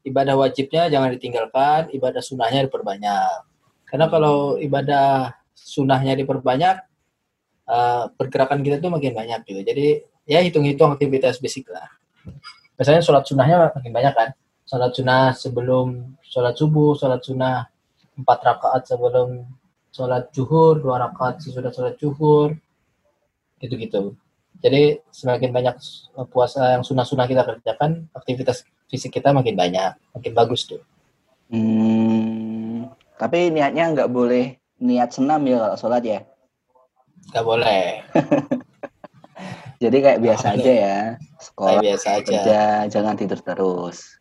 ibadah 0.06 0.38
wajibnya 0.38 0.86
jangan 0.86 1.10
ditinggalkan, 1.18 1.90
ibadah 1.90 2.22
sunnahnya 2.22 2.70
diperbanyak. 2.70 3.42
Karena 3.90 4.06
kalau 4.06 4.54
ibadah 4.54 5.34
sunnahnya 5.58 6.14
diperbanyak, 6.14 6.76
eh, 7.66 8.04
pergerakan 8.14 8.62
kita 8.62 8.78
tuh 8.78 8.94
makin 8.94 9.18
banyak 9.18 9.42
gitu. 9.50 9.66
Jadi 9.66 9.86
ya 10.30 10.46
hitung-hitung 10.46 10.94
aktivitas 10.94 11.42
basic 11.42 11.66
lah. 11.74 11.90
Biasanya 12.78 13.02
sholat 13.02 13.26
sunnahnya 13.26 13.74
makin 13.74 13.90
banyak 13.90 14.14
kan. 14.14 14.30
Sholat 14.62 14.94
sunnah 14.94 15.34
sebelum 15.34 16.14
sholat 16.22 16.54
subuh, 16.54 16.94
sholat 16.94 17.22
sunnah 17.22 17.66
empat 18.16 18.38
rakaat 18.42 18.82
sebelum 18.88 19.44
sholat 19.92 20.28
zuhur, 20.32 20.80
dua 20.80 21.00
rakaat 21.08 21.40
sesudah 21.40 21.72
sholat 21.72 21.96
zuhur, 22.00 22.56
gitu-gitu. 23.60 24.16
Jadi 24.60 25.00
semakin 25.12 25.52
banyak 25.52 25.76
puasa 26.32 26.76
yang 26.76 26.82
sunnah-sunnah 26.82 27.28
kita 27.28 27.44
kerjakan, 27.44 28.08
aktivitas 28.16 28.64
fisik 28.88 29.20
kita 29.20 29.32
makin 29.32 29.52
banyak, 29.52 29.92
makin 30.16 30.32
bagus 30.32 30.64
tuh. 30.64 30.80
Hmm, 31.52 32.88
tapi 33.20 33.52
niatnya 33.52 33.92
nggak 33.92 34.10
boleh 34.10 34.56
niat 34.80 35.12
senam 35.12 35.44
ya 35.44 35.60
kalau 35.60 35.76
sholat 35.76 36.02
ya. 36.04 36.20
Gak 37.34 37.42
boleh, 37.42 38.06
Jadi 39.82 39.96
kayak 40.00 40.20
biasa 40.24 40.56
aja 40.56 40.72
ya. 40.72 40.98
kayak 41.20 41.42
Sekolah 41.42 41.80
biasa 41.84 42.08
aja. 42.16 42.20
kerja, 42.24 42.62
jangan 42.88 43.14
tidur 43.18 43.40
terus. 43.44 44.16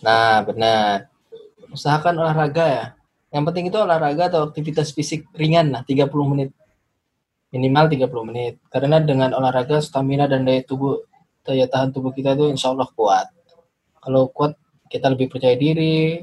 Nah, 0.00 0.40
benar. 0.40 1.12
Usahakan 1.68 2.16
olahraga 2.24 2.64
ya. 2.64 2.84
Yang 3.34 3.44
penting 3.50 3.64
itu 3.68 3.78
olahraga 3.78 4.30
atau 4.30 4.46
aktivitas 4.46 4.94
fisik 4.94 5.26
ringan 5.34 5.74
lah, 5.74 5.82
30 5.82 6.08
menit. 6.30 6.50
Minimal 7.50 7.86
30 7.90 8.28
menit. 8.28 8.54
Karena 8.70 9.02
dengan 9.02 9.34
olahraga, 9.34 9.82
stamina 9.82 10.30
dan 10.30 10.46
daya 10.46 10.62
tubuh, 10.62 11.02
daya 11.42 11.66
tahan 11.66 11.90
tubuh 11.90 12.14
kita 12.14 12.38
itu 12.38 12.50
insya 12.54 12.70
Allah 12.70 12.86
kuat. 12.94 13.26
Kalau 13.98 14.30
kuat, 14.30 14.54
kita 14.86 15.10
lebih 15.10 15.26
percaya 15.26 15.58
diri, 15.58 16.22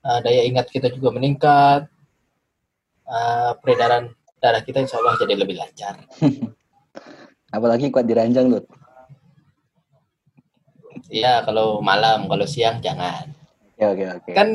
eh, 0.00 0.18
daya 0.22 0.46
ingat 0.46 0.70
kita 0.70 0.94
juga 0.94 1.10
meningkat, 1.10 1.90
eh, 3.10 3.52
peredaran 3.58 4.14
darah 4.40 4.62
kita 4.62 4.80
insya 4.80 5.02
Allah 5.02 5.18
jadi 5.18 5.34
lebih 5.36 5.58
lancar. 5.58 6.00
Apalagi 7.56 7.90
kuat 7.90 8.06
diranjang, 8.06 8.46
Lut. 8.46 8.64
Iya, 11.10 11.42
kalau 11.42 11.82
malam, 11.82 12.30
kalau 12.30 12.46
siang 12.46 12.78
jangan. 12.78 13.34
Oke, 13.74 13.84
oke, 13.84 14.04
oke. 14.22 14.30
kan 14.30 14.48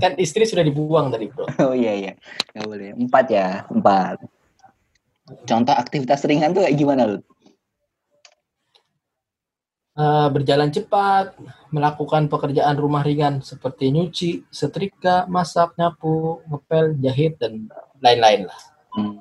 kan 0.00 0.16
istri 0.16 0.48
sudah 0.48 0.64
dibuang 0.64 1.12
tadi 1.12 1.28
bro. 1.28 1.44
Oh 1.70 1.76
iya 1.76 1.92
iya, 1.92 2.12
nggak 2.56 2.66
boleh. 2.66 2.88
Empat 2.96 3.26
ya, 3.28 3.68
empat. 3.68 4.16
Contoh 5.46 5.74
aktivitas 5.76 6.26
ringan 6.26 6.56
tuh 6.56 6.66
kayak 6.66 6.74
gimana 6.74 7.02
lu? 7.06 7.18
Uh, 10.00 10.32
berjalan 10.32 10.72
cepat, 10.72 11.36
melakukan 11.68 12.26
pekerjaan 12.32 12.78
rumah 12.80 13.04
ringan 13.04 13.44
seperti 13.44 13.92
nyuci, 13.92 14.30
setrika, 14.48 15.28
masak, 15.28 15.76
nyapu, 15.76 16.40
ngepel, 16.48 16.96
jahit 17.04 17.36
dan 17.36 17.68
lain-lain 18.00 18.48
lah. 18.48 18.60
Hmm. 18.96 19.20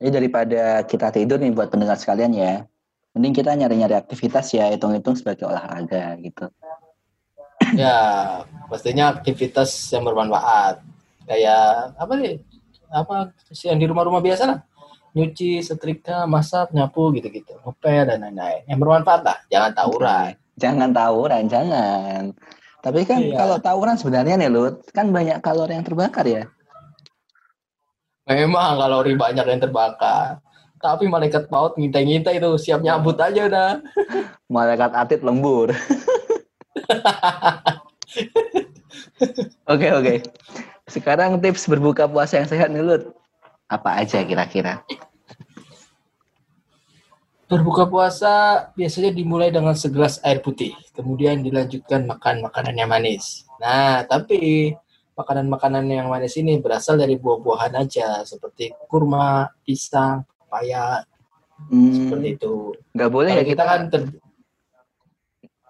Ini 0.00 0.08
daripada 0.08 0.80
kita 0.88 1.12
tidur 1.12 1.36
nih 1.36 1.52
buat 1.52 1.68
pendengar 1.68 2.00
sekalian 2.00 2.32
ya, 2.32 2.64
mending 3.12 3.36
kita 3.36 3.52
nyari-nyari 3.52 3.96
aktivitas 3.96 4.56
ya, 4.56 4.72
hitung-hitung 4.72 5.20
sebagai 5.20 5.48
olahraga 5.48 6.16
gitu. 6.20 6.48
Ya, 7.74 7.96
pastinya 8.68 9.16
aktivitas 9.16 9.72
yang 9.90 10.04
bermanfaat. 10.04 10.84
Kayak 11.26 11.96
apa 11.96 12.12
nih? 12.20 12.34
Apa 12.92 13.34
sih 13.50 13.72
yang 13.72 13.80
di 13.80 13.86
rumah-rumah 13.88 14.22
biasa 14.22 14.42
lah? 14.46 14.58
Nyuci, 15.16 15.64
setrika, 15.64 16.28
masak, 16.28 16.76
nyapu 16.76 17.08
gitu-gitu. 17.16 17.56
Ngepel 17.64 18.04
dan 18.04 18.20
lain-lain. 18.20 18.62
Yang 18.68 18.78
bermanfaat 18.84 19.22
lah, 19.24 19.38
jangan 19.48 19.72
tawuran. 19.72 20.30
Jangan 20.56 20.90
tawuran, 20.92 21.44
jangan. 21.48 22.22
Tapi 22.84 23.00
kan 23.02 23.18
iya. 23.18 23.34
kalau 23.34 23.56
tawuran 23.58 23.96
sebenarnya 23.98 24.38
nih 24.38 24.50
Lut, 24.52 24.86
kan 24.94 25.10
banyak 25.10 25.40
kalori 25.42 25.74
yang 25.74 25.82
terbakar 25.82 26.22
ya. 26.22 26.44
Memang 28.30 28.78
kalori 28.78 29.18
banyak 29.18 29.46
yang 29.46 29.60
terbakar. 29.62 30.38
Tapi 30.76 31.08
malaikat 31.08 31.48
paut 31.48 31.74
ngintai-ngintai 31.74 32.38
itu 32.38 32.50
siap 32.60 32.84
nyabut 32.84 33.16
aja 33.18 33.48
udah. 33.48 33.70
malaikat 34.54 34.92
atit 34.94 35.20
lembur. 35.24 35.72
Oke 39.66 39.88
oke. 39.90 40.14
Sekarang 40.86 41.42
tips 41.42 41.66
berbuka 41.66 42.06
puasa 42.06 42.38
yang 42.38 42.48
sehat 42.48 42.70
nih 42.70 42.82
Lut. 42.84 43.02
Apa 43.66 43.98
aja 43.98 44.22
kira-kira? 44.22 44.86
Berbuka 47.46 47.86
puasa 47.86 48.66
biasanya 48.74 49.14
dimulai 49.14 49.54
dengan 49.54 49.74
segelas 49.74 50.18
air 50.26 50.42
putih, 50.42 50.74
kemudian 50.94 51.42
dilanjutkan 51.46 52.06
makan 52.06 52.42
makanan 52.42 52.74
yang 52.74 52.90
manis. 52.90 53.46
Nah, 53.62 54.02
tapi 54.02 54.74
makanan-makanan 55.14 55.86
yang 55.86 56.10
manis 56.10 56.34
ini 56.38 56.58
berasal 56.58 56.98
dari 56.98 57.14
buah-buahan 57.14 57.74
aja, 57.78 58.26
seperti 58.26 58.74
kurma, 58.90 59.46
pisang, 59.62 60.26
pepaya, 60.42 61.06
hmm, 61.70 61.90
seperti 61.94 62.28
itu. 62.34 62.74
Gak 62.98 63.10
boleh 63.14 63.32
Kalau 63.32 63.42
ya 63.42 63.46
kita 63.46 63.62
kan 63.62 63.80
ter, 63.94 64.02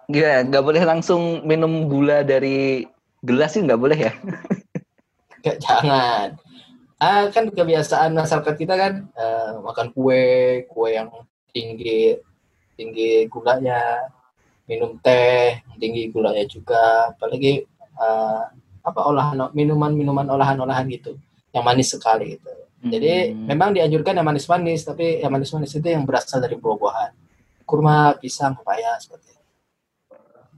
Gak, 0.06 0.50
nggak 0.50 0.62
boleh 0.62 0.82
langsung 0.86 1.42
minum 1.42 1.90
gula 1.90 2.22
dari 2.22 2.86
gelas 3.26 3.58
sih 3.58 3.62
nggak 3.66 3.80
boleh 3.80 3.98
ya? 3.98 4.12
Gak, 5.42 5.56
jangan. 5.58 6.38
Ah, 6.96 7.28
kan 7.28 7.50
kebiasaan 7.52 8.16
masyarakat 8.16 8.54
kita 8.56 8.74
kan 8.78 8.92
uh, 9.18 9.60
makan 9.60 9.92
kue, 9.92 10.64
kue 10.70 10.88
yang 10.96 11.12
tinggi 11.52 12.16
tinggi 12.72 13.28
gulanya, 13.28 14.08
minum 14.64 14.96
teh 15.02 15.60
tinggi 15.76 16.08
gulanya 16.08 16.44
juga, 16.48 17.12
apalagi 17.12 17.68
uh, 18.00 18.48
apa 18.80 19.00
olahan 19.10 19.50
minuman-minuman 19.52 20.24
olahan-olahan 20.24 20.88
gitu, 20.88 21.20
yang 21.52 21.66
manis 21.66 21.92
sekali 21.92 22.38
gitu. 22.38 22.52
Jadi 22.86 23.34
hmm. 23.34 23.44
memang 23.50 23.74
dianjurkan 23.74 24.14
yang 24.14 24.26
manis-manis, 24.28 24.86
tapi 24.86 25.18
yang 25.18 25.32
manis-manis 25.34 25.74
itu 25.74 25.88
yang 25.90 26.06
berasal 26.06 26.38
dari 26.38 26.54
buah-buahan, 26.54 27.10
kurma, 27.66 28.14
pisang, 28.16 28.54
pepaya 28.54 28.94
seperti 29.02 29.34
itu. 29.34 29.35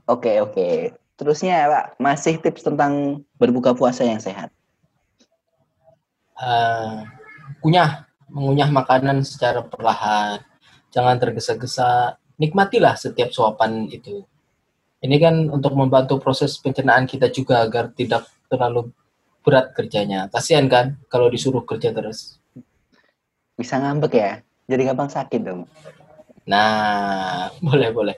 Oke, 0.09 0.41
oke. 0.41 0.97
Terusnya 1.21 1.69
Pak, 1.69 1.85
masih 2.01 2.41
tips 2.41 2.65
tentang 2.65 3.21
berbuka 3.37 3.77
puasa 3.77 4.01
yang 4.01 4.17
sehat. 4.17 4.49
Uh, 6.33 7.05
kunyah, 7.61 8.09
mengunyah 8.33 8.73
makanan 8.73 9.21
secara 9.21 9.61
perlahan. 9.61 10.41
Jangan 10.89 11.21
tergesa-gesa. 11.21 12.17
Nikmatilah 12.41 12.97
setiap 12.97 13.29
suapan 13.29 13.85
itu. 13.93 14.25
Ini 15.05 15.15
kan 15.21 15.35
untuk 15.53 15.77
membantu 15.77 16.17
proses 16.17 16.57
pencernaan 16.57 17.05
kita 17.05 17.29
juga 17.29 17.61
agar 17.61 17.93
tidak 17.93 18.25
terlalu 18.49 18.89
berat 19.45 19.77
kerjanya. 19.77 20.25
Kasihan 20.33 20.65
kan 20.65 20.97
kalau 21.05 21.29
disuruh 21.29 21.61
kerja 21.69 21.93
terus. 21.93 22.41
Bisa 23.53 23.77
ngambek 23.77 24.13
ya? 24.17 24.41
Jadi 24.65 24.81
gampang 24.89 25.11
sakit 25.13 25.41
dong. 25.45 25.69
Nah, 26.49 27.53
boleh 27.67 27.89
boleh. 27.93 28.15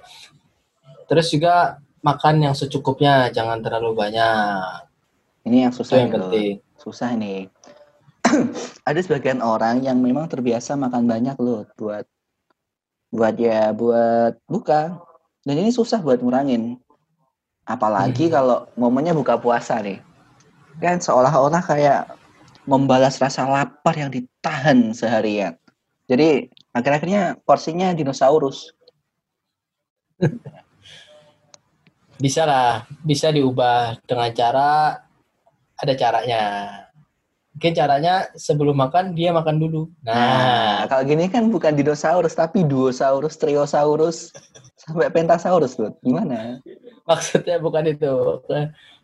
Terus 1.11 1.27
juga 1.27 1.75
makan 1.99 2.39
yang 2.39 2.55
secukupnya, 2.55 3.27
jangan 3.35 3.59
terlalu 3.59 3.99
banyak. 3.99 4.87
Ini 5.43 5.67
yang 5.67 5.73
susah 5.75 6.07
yang 6.07 6.15
penting. 6.15 6.63
Susah 6.79 7.11
nih. 7.19 7.51
Ada 8.87 9.03
sebagian 9.03 9.43
orang 9.43 9.83
yang 9.83 9.99
memang 9.99 10.31
terbiasa 10.31 10.79
makan 10.79 11.11
banyak 11.11 11.35
loh 11.35 11.67
buat 11.75 12.07
buat 13.11 13.35
ya 13.35 13.75
buat 13.75 14.39
buka. 14.47 15.03
Dan 15.43 15.59
ini 15.59 15.75
susah 15.75 15.99
buat 15.99 16.23
ngurangin. 16.23 16.79
Apalagi 17.67 18.31
hmm. 18.31 18.33
kalau 18.33 18.57
momennya 18.79 19.11
buka 19.11 19.35
puasa 19.35 19.83
nih. 19.83 19.99
Kan 20.79 21.03
seolah-olah 21.03 21.59
kayak 21.59 22.07
membalas 22.63 23.19
rasa 23.19 23.43
lapar 23.51 23.99
yang 23.99 24.07
ditahan 24.07 24.95
seharian. 24.95 25.59
Jadi 26.07 26.47
akhir-akhirnya 26.71 27.35
porsinya 27.43 27.91
dinosaurus. 27.91 28.71
bisa 32.21 32.45
lah 32.45 32.85
bisa 33.01 33.33
diubah 33.33 33.97
dengan 34.05 34.29
cara 34.31 35.01
ada 35.81 35.93
caranya. 35.97 36.41
Mungkin 37.51 37.73
caranya 37.75 38.13
sebelum 38.37 38.79
makan 38.79 39.11
dia 39.17 39.35
makan 39.35 39.59
dulu. 39.59 39.91
Nah, 40.07 40.15
nah 40.15 40.77
kalau 40.87 41.03
gini 41.03 41.27
kan 41.27 41.51
bukan 41.51 41.75
dinosaurus 41.75 42.37
tapi 42.37 42.63
duosaurus 42.63 43.35
triosaurus 43.35 44.31
sampai 44.79 45.11
pentasaurus 45.11 45.75
tuh. 45.75 45.91
Gimana? 45.99 46.61
Maksudnya 47.09 47.59
bukan 47.59 47.91
itu. 47.91 48.39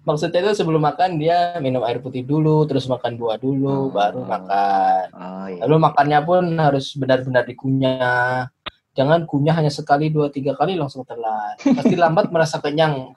Maksudnya 0.07 0.39
itu 0.39 0.63
sebelum 0.63 0.79
makan 0.79 1.19
dia 1.19 1.59
minum 1.59 1.83
air 1.83 1.99
putih 1.99 2.23
dulu 2.23 2.63
terus 2.63 2.87
makan 2.87 3.19
buah 3.19 3.35
dulu 3.35 3.91
oh. 3.91 3.91
baru 3.91 4.23
makan. 4.23 5.03
Oh, 5.11 5.45
iya. 5.51 5.67
lalu 5.67 5.75
makannya 5.83 6.19
pun 6.23 6.43
harus 6.55 6.95
benar-benar 6.95 7.43
dikunyah 7.43 8.47
Jangan 8.97 9.29
kunyah 9.29 9.61
hanya 9.61 9.69
sekali, 9.69 10.09
dua, 10.09 10.33
tiga 10.33 10.57
kali 10.57 10.73
langsung 10.73 11.05
telan. 11.05 11.53
Pasti 11.61 11.93
lambat 11.93 12.25
merasa 12.33 12.57
kenyang. 12.57 13.13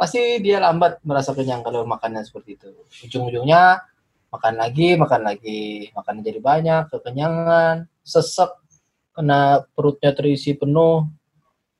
Pasti 0.00 0.40
dia 0.40 0.56
lambat 0.56 1.04
merasa 1.04 1.36
kenyang 1.36 1.60
kalau 1.60 1.84
makannya 1.84 2.24
seperti 2.24 2.56
itu. 2.56 2.72
Ujung-ujungnya 3.04 3.84
makan 4.32 4.54
lagi, 4.56 4.96
makan 4.96 5.20
lagi, 5.20 5.92
makan 5.92 6.24
jadi 6.24 6.40
banyak, 6.40 6.88
kekenyangan, 6.88 7.84
sesek, 8.00 8.56
kena 9.12 9.68
perutnya 9.76 10.16
terisi 10.16 10.56
penuh, 10.56 11.04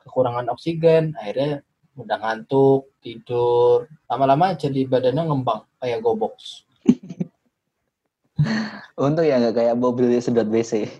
kekurangan 0.05 0.53
oksigen, 0.53 1.17
akhirnya 1.17 1.65
mudah 1.97 2.21
ngantuk, 2.21 2.93
tidur, 3.01 3.89
lama-lama 4.05 4.53
jadi 4.53 4.85
badannya 4.85 5.25
ngembang 5.25 5.65
kayak 5.81 6.05
goboks. 6.05 6.69
Untung 9.01 9.25
ya 9.25 9.41
nggak 9.41 9.57
kayak 9.57 9.81
mobil 9.81 10.13
sedot 10.21 10.53
WC. 10.53 10.93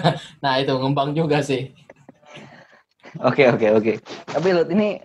nah 0.44 0.58
itu 0.58 0.72
ngembang 0.72 1.12
juga 1.16 1.40
sih. 1.44 1.72
Oke 3.20 3.44
oke 3.52 3.66
oke. 3.76 3.92
Tapi 4.28 4.48
Lut 4.56 4.68
ini 4.72 4.96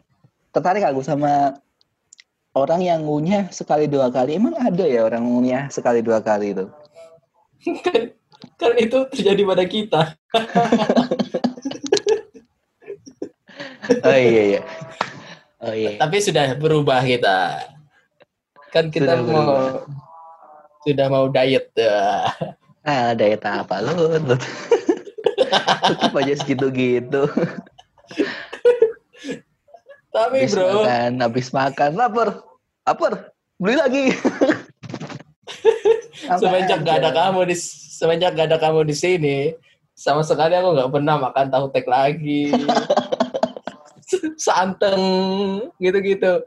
tertarik 0.55 0.83
aku 0.87 1.03
sama 1.03 1.59
orang 2.55 2.81
yang 2.81 3.03
ngunyah 3.03 3.51
sekali 3.51 3.85
dua 3.85 4.07
kali. 4.09 4.39
Emang 4.39 4.55
ada 4.55 4.85
ya 4.87 5.03
orang 5.03 5.27
ngunyah 5.27 5.67
sekali 5.67 5.99
dua 5.99 6.23
kali 6.23 6.55
itu? 6.55 6.65
kan, 7.83 8.01
kan 8.61 8.71
itu 8.79 8.97
terjadi 9.11 9.41
pada 9.43 9.65
kita. 9.67 10.01
oh 14.07 14.17
iya 14.17 14.43
iya. 14.55 14.61
Oh 15.61 15.73
iya. 15.73 15.99
Tapi 15.99 16.17
sudah 16.23 16.55
berubah 16.55 17.03
kita. 17.03 17.67
Kan 18.71 18.87
kita 18.93 19.15
sudah 19.15 19.17
mau 19.19 19.27
berubah. 19.27 19.83
sudah 20.87 21.07
mau 21.11 21.25
diet 21.27 21.67
Ah, 22.87 23.11
diet 23.11 23.43
apa 23.43 23.83
lu? 23.83 24.15
Tetap 25.91 26.15
aja 26.15 26.33
segitu-gitu. 26.39 27.27
Tapi 30.15 30.47
habis 30.47 30.55
bro. 30.55 30.87
Makan, 30.87 31.11
habis 31.19 31.47
makan, 31.51 31.91
lapar. 31.99 32.41
Lapar. 32.87 33.35
Beli 33.59 33.75
lagi. 33.75 34.05
semenjak 36.41 36.83
gak 36.83 37.03
ada 37.03 37.11
kamu 37.11 37.47
di 37.47 37.55
semenjak 37.97 38.31
gak 38.35 38.47
ada 38.51 38.57
kamu 38.59 38.83
di 38.87 38.95
sini, 38.95 39.37
sama 39.95 40.21
sekali 40.23 40.53
aku 40.55 40.75
nggak 40.75 40.91
pernah 40.91 41.15
makan 41.19 41.47
tahu 41.51 41.65
tek 41.71 41.87
lagi. 41.87 42.51
Santeng 44.39 45.01
gitu-gitu. 45.83 46.39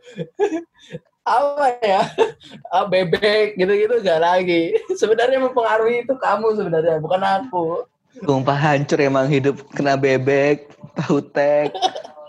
Apa 1.31 1.67
ya? 1.79 2.03
Ah, 2.75 2.87
bebek 2.87 3.59
gitu-gitu 3.59 4.03
gak 4.03 4.23
lagi. 4.23 4.75
Sebenarnya 5.01 5.39
mempengaruhi 5.43 6.07
itu 6.07 6.15
kamu 6.19 6.55
sebenarnya, 6.59 6.99
bukan 7.03 7.23
aku. 7.23 7.87
Sumpah 8.23 8.59
hancur 8.59 8.99
emang 8.99 9.31
hidup 9.31 9.63
kena 9.71 9.95
bebek, 9.95 10.71
tahu 10.99 11.23
tek, 11.31 11.71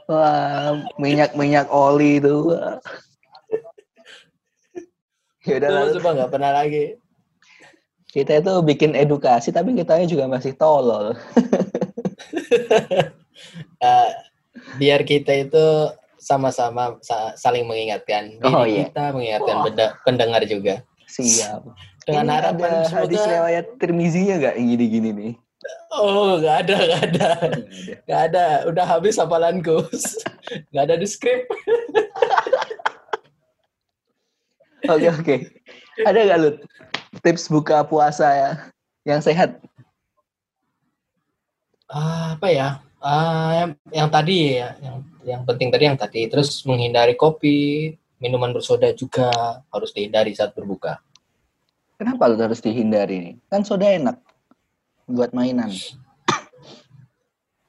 wah 0.05 0.77
minyak-minyak 1.01 1.69
oli 1.73 2.21
itu. 2.21 2.53
Ya 5.41 5.57
udah 5.57 5.69
lalu 5.73 5.97
coba 5.97 6.09
nggak 6.21 6.31
pernah 6.37 6.51
lagi. 6.53 7.01
kita 8.13 8.45
itu 8.45 8.53
bikin 8.61 8.93
edukasi 8.93 9.49
tapi 9.49 9.73
kitanya 9.73 10.05
juga 10.05 10.29
masih 10.29 10.53
tolol. 10.53 11.17
Eh, 13.81 14.09
biar 14.77 15.01
kita 15.01 15.33
itu 15.33 15.65
sama-sama 16.21 17.01
sa- 17.01 17.33
saling 17.33 17.65
mengingatkan 17.65 18.37
diri 18.37 18.53
Oh, 18.53 18.61
iya. 18.63 18.85
kita, 18.87 19.09
mengingatkan 19.09 19.55
Wah. 19.57 19.65
benda- 19.65 19.93
pendengar 20.05 20.41
juga. 20.45 20.85
Siap. 21.09 21.65
Dengan 22.05 22.25
Ini 22.25 22.33
harapan 22.33 22.69
ada 22.71 22.81
semoga 22.85 23.01
hadis 23.03 23.21
riwayat 23.25 23.65
Tirmizinya 23.77 24.35
nggak 24.37 24.55
yang 24.55 24.67
gini-gini 24.69 25.09
nih? 25.11 25.33
Oh, 25.91 26.37
nggak 26.37 26.55
ada, 26.65 26.75
nggak 26.79 27.03
ada, 27.03 27.09
Nggak 27.11 27.33
ada. 27.37 27.57
nggak 28.05 28.21
ada. 28.29 28.45
Udah 28.65 28.85
habis 28.87 29.17
hafalanku. 29.17 29.81
Nggak 30.69 30.83
ada 30.83 30.95
di 30.95 31.05
skrip. 31.05 31.45
Oke 34.83 35.07
oke. 35.11 35.35
Ada 36.01 36.19
nggak 36.25 36.39
Lut? 36.39 36.57
Tips 37.21 37.45
buka 37.47 37.83
puasa 37.83 38.25
ya 38.25 38.51
yang 39.05 39.21
sehat? 39.21 39.61
Ah, 41.85 42.33
apa 42.33 42.47
ya? 42.49 42.67
Ah, 43.01 43.51
yang, 43.57 43.69
yang 43.89 44.09
tadi 44.13 44.61
ya, 44.61 44.77
yang 44.77 44.97
yang 45.25 45.41
penting 45.41 45.73
tadi 45.73 45.83
yang 45.89 45.97
tadi. 45.97 46.21
Terus 46.29 46.61
menghindari 46.69 47.17
kopi, 47.17 47.89
minuman 48.21 48.53
bersoda 48.53 48.93
juga 48.93 49.33
harus 49.73 49.89
dihindari 49.89 50.37
saat 50.37 50.53
berbuka. 50.53 51.01
Kenapa 51.97 52.29
Lut 52.29 52.41
harus 52.45 52.61
dihindari 52.61 53.17
nih? 53.17 53.35
Kan 53.49 53.65
soda 53.65 53.89
enak 53.89 54.21
buat 55.09 55.33
mainan. 55.33 55.73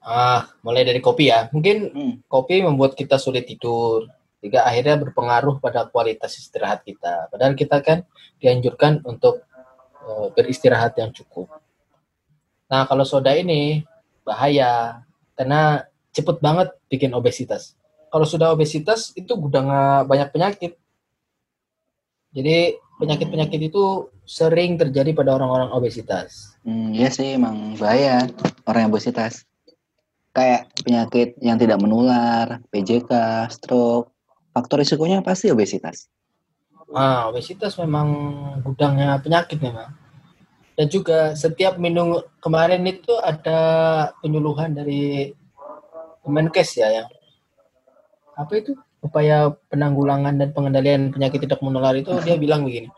Ah, 0.04 0.52
mulai 0.60 0.84
dari 0.84 1.00
kopi 1.00 1.32
ya. 1.32 1.48
Mungkin 1.48 1.76
Hmm. 1.92 2.14
kopi 2.28 2.60
membuat 2.60 2.92
kita 2.92 3.16
sulit 3.16 3.48
tidur, 3.48 4.08
sehingga 4.40 4.66
akhirnya 4.66 4.98
berpengaruh 4.98 5.62
pada 5.62 5.86
kualitas 5.88 6.36
istirahat 6.36 6.82
kita. 6.84 7.30
Padahal 7.32 7.54
kita 7.56 7.78
kan 7.80 8.04
dianjurkan 8.36 9.00
untuk 9.08 9.48
eh, 10.02 10.28
beristirahat 10.34 10.98
yang 10.98 11.14
cukup. 11.14 11.46
Nah, 12.66 12.82
kalau 12.90 13.06
soda 13.06 13.30
ini 13.38 13.86
bahaya 14.26 14.98
karena 15.42 15.82
cepet 16.14 16.38
banget 16.38 16.70
bikin 16.86 17.10
obesitas. 17.18 17.74
Kalau 18.14 18.22
sudah 18.22 18.54
obesitas 18.54 19.10
itu 19.18 19.34
gudang 19.34 19.66
banyak 20.06 20.30
penyakit. 20.30 20.78
Jadi 22.30 22.78
penyakit-penyakit 23.02 23.74
itu 23.74 24.06
sering 24.22 24.78
terjadi 24.78 25.10
pada 25.10 25.34
orang-orang 25.34 25.74
obesitas. 25.74 26.54
Hmm, 26.62 26.94
iya 26.94 27.10
sih 27.10 27.34
emang 27.34 27.74
bahaya 27.74 28.30
orang 28.70 28.86
yang 28.86 28.92
obesitas. 28.94 29.42
Kayak 30.30 30.70
penyakit 30.86 31.34
yang 31.42 31.58
tidak 31.58 31.82
menular, 31.82 32.62
PJK, 32.70 33.10
stroke. 33.50 34.14
Faktor 34.54 34.86
risikonya 34.86 35.26
pasti 35.26 35.50
obesitas. 35.50 36.06
Ah, 36.94 37.26
obesitas 37.26 37.74
memang 37.82 38.08
gudangnya 38.62 39.18
penyakit 39.18 39.58
memang. 39.58 39.90
Dan 40.72 40.86
juga 40.88 41.36
setiap 41.36 41.76
minum 41.76 42.20
kemarin 42.40 42.80
itu 42.88 43.12
ada 43.20 43.60
penyuluhan 44.24 44.72
dari 44.72 45.32
Kemenkes 46.22 46.78
ya 46.78 46.88
yang 47.02 47.08
apa 48.38 48.52
itu 48.56 48.72
upaya 49.02 49.50
penanggulangan 49.68 50.38
dan 50.38 50.54
pengendalian 50.54 51.10
penyakit 51.10 51.44
tidak 51.44 51.58
menular 51.60 51.92
itu 51.98 52.14
dia 52.22 52.38
bilang 52.38 52.62
begini. 52.62 52.88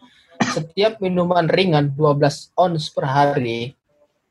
Setiap 0.44 1.00
minuman 1.00 1.48
ringan 1.48 1.96
12 1.96 2.52
ons 2.54 2.84
per 2.92 3.08
hari 3.08 3.72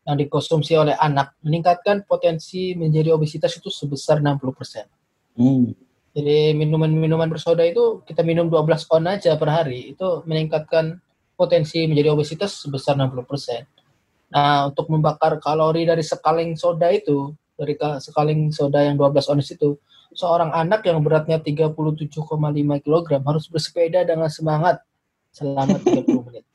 yang 0.06 0.16
dikonsumsi 0.20 0.78
oleh 0.78 0.96
anak 1.00 1.34
meningkatkan 1.42 2.06
potensi 2.06 2.78
menjadi 2.78 3.16
obesitas 3.16 3.56
itu 3.58 3.74
sebesar 3.74 4.22
60%. 4.22 5.40
Hmm. 5.40 5.74
Jadi 6.14 6.54
minuman-minuman 6.54 7.26
bersoda 7.26 7.66
itu 7.66 8.06
kita 8.06 8.22
minum 8.22 8.46
12 8.46 8.86
on 8.94 9.10
aja 9.10 9.34
per 9.34 9.50
hari 9.50 9.98
itu 9.98 10.22
meningkatkan 10.30 11.02
potensi 11.34 11.84
menjadi 11.90 12.14
obesitas 12.14 12.62
sebesar 12.62 12.98
60%. 12.98 13.66
Nah, 14.34 14.70
untuk 14.70 14.90
membakar 14.90 15.38
kalori 15.38 15.86
dari 15.86 16.02
sekaling 16.02 16.58
soda 16.58 16.90
itu, 16.90 17.34
dari 17.54 17.78
ka- 17.78 18.02
sekaling 18.02 18.50
soda 18.50 18.82
yang 18.82 18.98
12 18.98 19.30
ons 19.30 19.48
itu, 19.54 19.78
seorang 20.14 20.50
anak 20.54 20.86
yang 20.86 21.02
beratnya 21.02 21.38
37,5 21.38 21.78
kg 22.82 23.08
harus 23.22 23.46
bersepeda 23.50 24.06
dengan 24.06 24.30
semangat 24.30 24.82
selama 25.34 25.78
30 25.82 26.06
menit. 26.30 26.46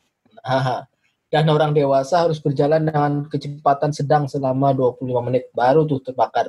Nah, 0.42 0.86
dan 1.28 1.44
orang 1.52 1.76
dewasa 1.76 2.24
harus 2.24 2.40
berjalan 2.40 2.88
dengan 2.88 3.28
kecepatan 3.28 3.92
sedang 3.92 4.24
selama 4.24 4.72
25 4.72 5.04
menit 5.28 5.52
baru 5.52 5.84
tuh 5.84 6.00
terbakar 6.00 6.48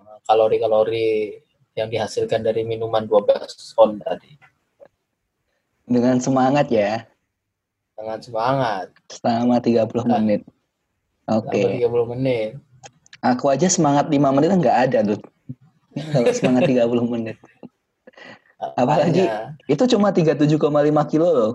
uh, 0.00 0.18
kalori-kalori 0.24 1.36
yang 1.76 1.92
dihasilkan 1.92 2.40
dari 2.40 2.64
minuman 2.64 3.04
12 3.04 3.76
on 3.76 4.00
tadi. 4.00 4.32
Dengan 5.84 6.16
semangat 6.24 6.72
ya, 6.72 7.04
Dengan 8.02 8.18
semangat. 8.18 8.86
selama 9.06 9.62
30 9.62 10.02
Nah. 10.02 10.18
menit. 10.18 10.42
Oke. 11.24 11.54
Selama 11.54 11.78
30 11.78 12.06
menit. 12.10 12.50
Aku 13.22 13.46
aja 13.46 13.70
semangat 13.70 14.10
5 14.10 14.34
menit 14.34 14.50
nggak 14.50 14.78
ada, 14.90 14.98
Lut. 15.06 15.22
Kalau 16.10 16.26
semangat 16.34 16.66
30 16.66 17.06
menit. 17.06 17.38
Apalagi? 18.80 19.22
Makanya, 19.22 19.54
Itu 19.70 19.86
cuma 19.86 20.10
37,5 20.10 20.58
kilo 21.06 21.28
loh. 21.30 21.52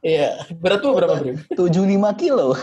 Iya. 0.00 0.40
Berat 0.56 0.80
tuh 0.80 0.96
berapa, 0.96 1.20
Brim? 1.20 1.36
75 1.52 1.76
kilo. 2.16 2.56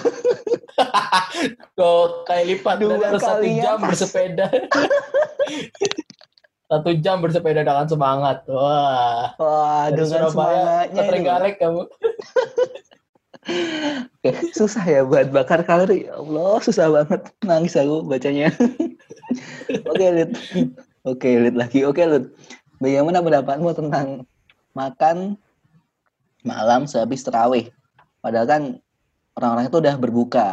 Kok 1.77 2.25
kayak 2.25 2.45
lipat 2.47 2.75
Dua 2.81 2.97
harus 2.97 3.21
satu 3.21 3.45
jam 3.45 3.77
pas. 3.77 3.89
bersepeda. 3.93 4.49
satu 6.73 6.89
jam 6.97 7.21
bersepeda 7.21 7.61
dengan 7.61 7.85
semangat. 7.85 8.41
Wah. 8.49 9.37
Wah, 9.37 9.93
Dari 9.93 10.01
dengan 10.01 10.09
Surabaya 10.09 10.33
semangatnya. 10.33 11.03
Trenggalek 11.05 11.55
kamu. 11.61 11.81
Oke, 14.23 14.31
susah 14.55 14.83
ya 14.87 15.01
buat 15.05 15.29
bakar 15.29 15.61
kalori. 15.67 16.09
Ya 16.09 16.17
Allah, 16.17 16.57
susah 16.65 16.89
banget. 16.89 17.21
Nangis 17.45 17.77
aku 17.77 18.01
bacanya. 18.07 18.49
Oke, 19.91 20.05
Lit. 20.09 20.31
Oke, 21.05 21.29
Lit 21.37 21.53
lagi. 21.53 21.85
Oke, 21.85 22.01
Lit. 22.07 22.25
Bagaimana 22.81 23.21
pendapatmu 23.21 23.69
tentang 23.77 24.25
makan 24.73 25.37
malam 26.41 26.89
sehabis 26.89 27.21
terawih? 27.21 27.69
Padahal 28.23 28.47
kan 28.49 28.63
orang-orang 29.37 29.69
itu 29.69 29.77
udah 29.77 29.95
berbuka. 29.99 30.49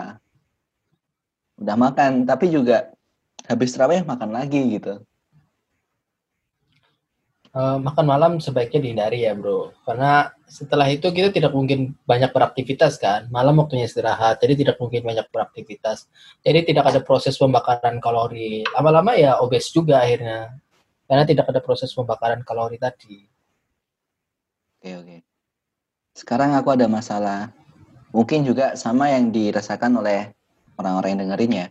Udah 1.57 1.77
makan, 1.79 2.27
tapi 2.27 2.53
juga 2.53 2.93
habis 3.47 3.73
terawih 3.73 4.03
makan 4.05 4.35
lagi 4.35 4.77
gitu. 4.77 5.01
Eh, 7.51 7.79
makan 7.83 8.07
malam 8.07 8.33
sebaiknya 8.39 8.79
dihindari 8.79 9.27
ya 9.27 9.35
bro 9.35 9.75
karena 9.83 10.31
setelah 10.47 10.87
itu 10.87 11.11
kita 11.11 11.35
tidak 11.35 11.51
mungkin 11.51 11.99
banyak 12.07 12.31
beraktivitas 12.31 12.95
kan 12.95 13.27
malam 13.27 13.59
waktunya 13.59 13.91
istirahat 13.91 14.39
jadi 14.39 14.55
tidak 14.55 14.77
mungkin 14.79 15.03
banyak 15.03 15.27
beraktivitas 15.35 16.07
jadi 16.47 16.63
tidak 16.63 16.95
ada 16.95 17.03
proses 17.03 17.35
pembakaran 17.35 17.99
kalori 17.99 18.63
lama-lama 18.71 19.19
ya 19.19 19.43
obes 19.43 19.67
juga 19.75 19.99
akhirnya 19.99 20.63
karena 21.11 21.27
tidak 21.27 21.51
ada 21.51 21.59
proses 21.59 21.91
pembakaran 21.91 22.47
kalori 22.47 22.79
tadi 22.79 23.27
Oke, 24.79 24.91
oke. 24.97 25.17
Sekarang 26.17 26.57
aku 26.57 26.73
ada 26.73 26.89
masalah. 26.89 27.53
Mungkin 28.17 28.49
juga 28.49 28.81
sama 28.81 29.13
yang 29.13 29.29
dirasakan 29.29 29.93
oleh 30.01 30.33
orang-orang 30.81 31.13
yang 31.13 31.21
dengerin 31.29 31.53
ya. 31.53 31.67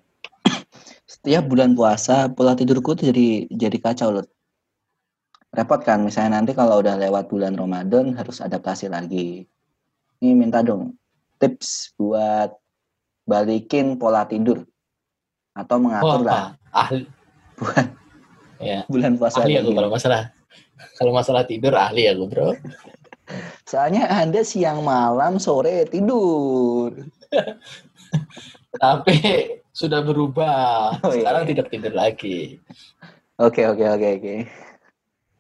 Setiap 1.18 1.50
bulan 1.50 1.74
puasa, 1.74 2.30
pola 2.30 2.54
tidurku 2.54 2.94
jadi 2.94 3.50
jadi 3.50 3.78
kacau 3.82 4.14
loh. 4.14 4.30
Repot 5.60 5.84
kan, 5.84 6.00
misalnya 6.00 6.40
nanti 6.40 6.56
kalau 6.56 6.80
udah 6.80 6.96
lewat 6.96 7.28
bulan 7.28 7.52
Ramadan 7.60 8.16
harus 8.16 8.40
adaptasi 8.40 8.88
lagi. 8.88 9.44
Ini 10.24 10.32
minta 10.32 10.64
dong 10.64 10.96
tips 11.40 11.96
buat 11.96 12.52
balikin 13.24 13.96
pola 13.96 14.28
tidur 14.28 14.68
atau 15.56 15.78
mengatur 15.80 16.24
lah 16.28 16.56
Wah, 16.60 16.84
ahli 16.84 17.04
buat 17.56 17.88
ya 18.60 18.84
bulan 18.92 19.16
puasa 19.16 19.44
ahli 19.44 19.56
aku 19.56 19.72
kalau 19.72 19.88
masalah 19.88 20.22
kalau 21.00 21.12
masalah 21.16 21.44
tidur 21.48 21.72
ahli 21.76 22.08
aku 22.12 22.24
bro 22.28 22.52
Soalnya 23.64 24.10
Anda 24.10 24.42
siang 24.42 24.82
malam 24.82 25.38
sore 25.38 25.86
tidur. 25.86 26.90
tapi 28.84 29.16
sudah 29.70 30.02
berubah 30.02 30.98
Oh, 31.06 31.14
iya. 31.14 31.22
sekarang 31.24 31.44
tidak 31.46 31.68
tidur 31.70 31.94
lagi 31.94 32.58
Oke, 33.40 33.64
oke, 33.64 33.86
oke, 33.88 34.10
oke. 34.20 34.36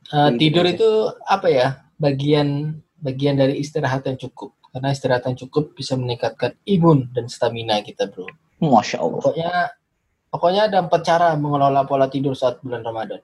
Eh, 0.09 0.29
tidur 0.41 0.65
itu 0.65 0.89
apa 1.29 1.47
ya? 1.53 1.67
Bagian 2.01 2.79
bagian 2.97 3.37
dari 3.37 3.61
istirahat 3.61 4.09
yang 4.09 4.17
cukup. 4.17 4.57
Karena 4.73 4.89
istirahat 4.93 5.25
yang 5.29 5.37
cukup 5.37 5.73
bisa 5.77 5.93
meningkatkan 5.97 6.57
imun 6.65 7.09
dan 7.13 7.29
stamina 7.29 7.81
kita 7.81 8.09
bro. 8.09 8.25
Masya 8.59 8.99
Allah. 8.99 9.21
pokoknya 9.23 9.51
pokoknya 10.29 10.61
ada 10.67 10.77
empat 10.83 11.01
cara 11.05 11.27
mengelola 11.39 11.87
pola 11.87 12.11
tidur 12.11 12.33
saat 12.35 12.59
bulan 12.61 12.83
Ramadan. 12.83 13.21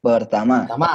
Pertama, 0.00 0.64
pertama. 0.64 0.92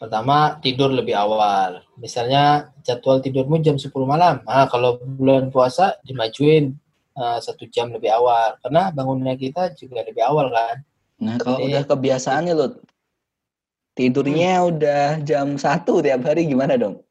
Pertama 0.00 0.36
tidur 0.64 0.88
lebih 0.96 1.12
awal. 1.12 1.84
Misalnya 2.00 2.72
jadwal 2.80 3.20
tidurmu 3.20 3.60
jam 3.60 3.76
10 3.76 3.92
malam. 4.08 4.40
Nah 4.48 4.64
kalau 4.70 4.96
bulan 4.96 5.52
puasa 5.52 6.00
dimajuin 6.06 6.72
eh, 7.18 7.38
satu 7.42 7.68
jam 7.68 7.92
lebih 7.92 8.08
awal. 8.14 8.56
Karena 8.64 8.88
bangunnya 8.94 9.36
kita 9.36 9.76
juga 9.76 10.06
lebih 10.06 10.24
awal 10.24 10.48
kan? 10.54 10.76
Nah, 11.20 11.36
kalau 11.36 11.60
Jadi- 11.60 11.68
udah 11.68 11.82
kebiasaan 11.84 12.42
nih, 12.48 12.56
Tidurnya 14.00 14.64
udah 14.64 15.20
jam 15.20 15.60
satu 15.60 16.00
tiap 16.00 16.24
hari 16.24 16.48
gimana 16.48 16.80
dong? 16.80 17.04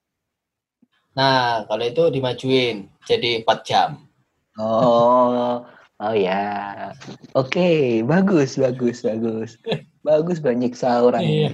Nah, 1.14 1.62
kalau 1.70 1.86
itu 1.86 2.10
dimajuin 2.10 2.90
jadi 3.06 3.46
4 3.46 3.62
jam. 3.62 4.10
Oh, 4.58 5.62
oh 6.02 6.16
ya. 6.18 6.90
Oke, 7.38 8.02
bagus, 8.02 8.58
bagus, 8.58 9.06
bagus. 9.06 9.54
Bagus 10.00 10.40
banyak 10.42 10.74
orang. 10.82 11.22
Iya. 11.22 11.52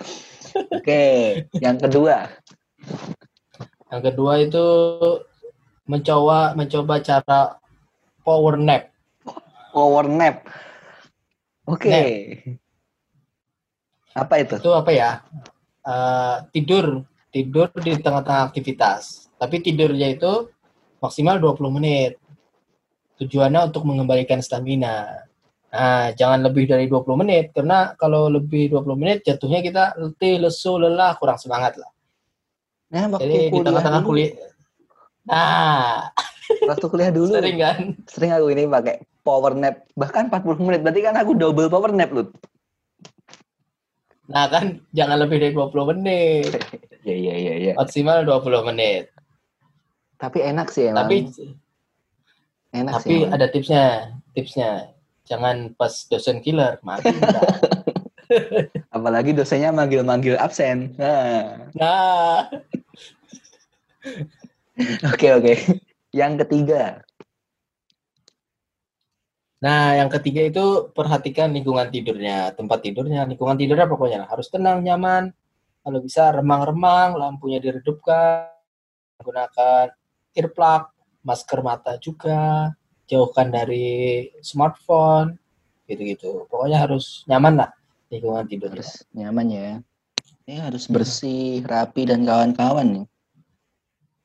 Oke, 0.78 1.04
yang 1.58 1.76
kedua. 1.76 2.30
Yang 3.90 4.02
kedua 4.08 4.32
itu 4.40 4.66
mencoba 5.84 6.54
mencoba 6.54 7.02
cara 7.02 7.58
power 8.22 8.56
nap. 8.56 8.94
Power 9.74 10.06
nap. 10.06 10.48
Oke. 11.66 11.90
Nap. 11.90 12.63
Apa 14.14 14.40
itu? 14.40 14.56
Itu 14.56 14.70
apa 14.72 14.90
ya? 14.94 15.20
Eh, 15.84 16.36
tidur 16.54 17.04
tidur 17.34 17.66
di 17.82 17.98
tengah-tengah 17.98 18.54
aktivitas. 18.54 19.26
Tapi 19.34 19.58
tidurnya 19.58 20.14
itu 20.14 20.48
maksimal 21.02 21.42
20 21.42 21.74
menit. 21.74 22.14
Tujuannya 23.18 23.74
untuk 23.74 23.82
mengembalikan 23.82 24.38
stamina. 24.38 25.26
Nah, 25.74 26.14
jangan 26.14 26.46
lebih 26.46 26.70
dari 26.70 26.86
20 26.86 27.18
menit 27.18 27.50
karena 27.50 27.98
kalau 27.98 28.30
lebih 28.30 28.70
20 28.70 28.94
menit 28.94 29.26
jatuhnya 29.26 29.58
kita 29.58 29.98
letih, 29.98 30.38
lesu, 30.38 30.78
lelah, 30.78 31.18
kurang 31.18 31.34
semangat 31.34 31.74
lah. 31.74 31.90
Nah, 32.94 33.10
waktu 33.10 33.26
Jadi 33.26 33.34
di 33.34 33.50
kuliah 33.50 33.66
tengah-tengah 33.66 34.02
dulu, 34.06 34.10
kuliah. 34.14 34.32
Nah, 35.26 35.94
waktu 36.70 36.86
kuliah 36.86 37.10
dulu 37.18 37.34
sering 37.34 37.58
kan? 37.58 37.78
sering 38.06 38.30
aku 38.30 38.46
ini 38.54 38.62
pakai 38.70 39.02
power 39.26 39.52
nap 39.58 39.82
bahkan 39.98 40.30
40 40.30 40.62
menit 40.62 40.80
berarti 40.84 41.00
kan 41.02 41.14
aku 41.16 41.32
double 41.34 41.66
power 41.72 41.90
nap 41.90 42.12
lu 42.12 42.28
Nah, 44.24 44.48
kan 44.48 44.80
jangan 44.96 45.20
lebih 45.20 45.36
dari 45.40 45.52
20 45.52 45.90
menit. 45.96 46.50
iya 47.06 47.14
iya 47.16 47.34
iya 47.36 47.54
iya 47.60 47.72
Maksimal 47.76 48.24
20 48.24 48.68
menit. 48.72 49.12
tapi 50.14 50.40
enak 50.40 50.72
sih 50.72 50.88
emang 50.88 51.04
Tapi 51.04 51.16
enak 52.72 52.92
sih 53.04 53.28
tapi 53.28 53.28
ada 53.28 53.46
tipsnya. 53.52 53.84
Tipsnya 54.32 54.88
jangan 55.28 55.76
pas 55.76 55.92
dosen 56.08 56.40
killer, 56.40 56.80
mati. 56.80 57.12
apalagi 58.96 59.36
dosennya 59.36 59.68
manggil-manggil 59.70 60.34
absen 60.40 60.96
nah 60.96 61.68
Nah, 61.76 62.48
oke 65.12 65.28
oke 65.38 65.54
yang 66.10 66.40
ketiga 66.40 67.04
Nah, 69.64 69.96
yang 69.96 70.12
ketiga 70.12 70.44
itu 70.44 70.92
perhatikan 70.92 71.48
lingkungan 71.56 71.88
tidurnya, 71.88 72.52
tempat 72.52 72.84
tidurnya, 72.84 73.24
lingkungan 73.24 73.56
tidurnya 73.56 73.88
pokoknya 73.88 74.18
lah. 74.24 74.28
harus 74.28 74.52
tenang, 74.52 74.84
nyaman. 74.84 75.32
Kalau 75.80 75.98
bisa 76.04 76.28
remang-remang, 76.36 77.16
lampunya 77.16 77.60
diredupkan, 77.64 78.52
gunakan 79.24 79.88
earplug, 80.36 80.82
masker 81.24 81.60
mata 81.64 81.96
juga, 81.96 82.72
jauhkan 83.08 83.48
dari 83.48 84.28
smartphone, 84.44 85.40
gitu-gitu. 85.88 86.44
Pokoknya 86.52 86.84
harus 86.84 87.24
nyaman 87.24 87.64
lah 87.64 87.70
lingkungan 88.14 88.46
tidurnya. 88.46 88.78
harus 88.78 88.90
nyaman 89.10 89.46
ya 89.50 89.70
ini 90.46 90.54
harus 90.62 90.84
bersih 90.86 91.66
rapi 91.66 92.06
dan 92.06 92.22
kawan-kawan 92.22 93.02
nih 93.02 93.06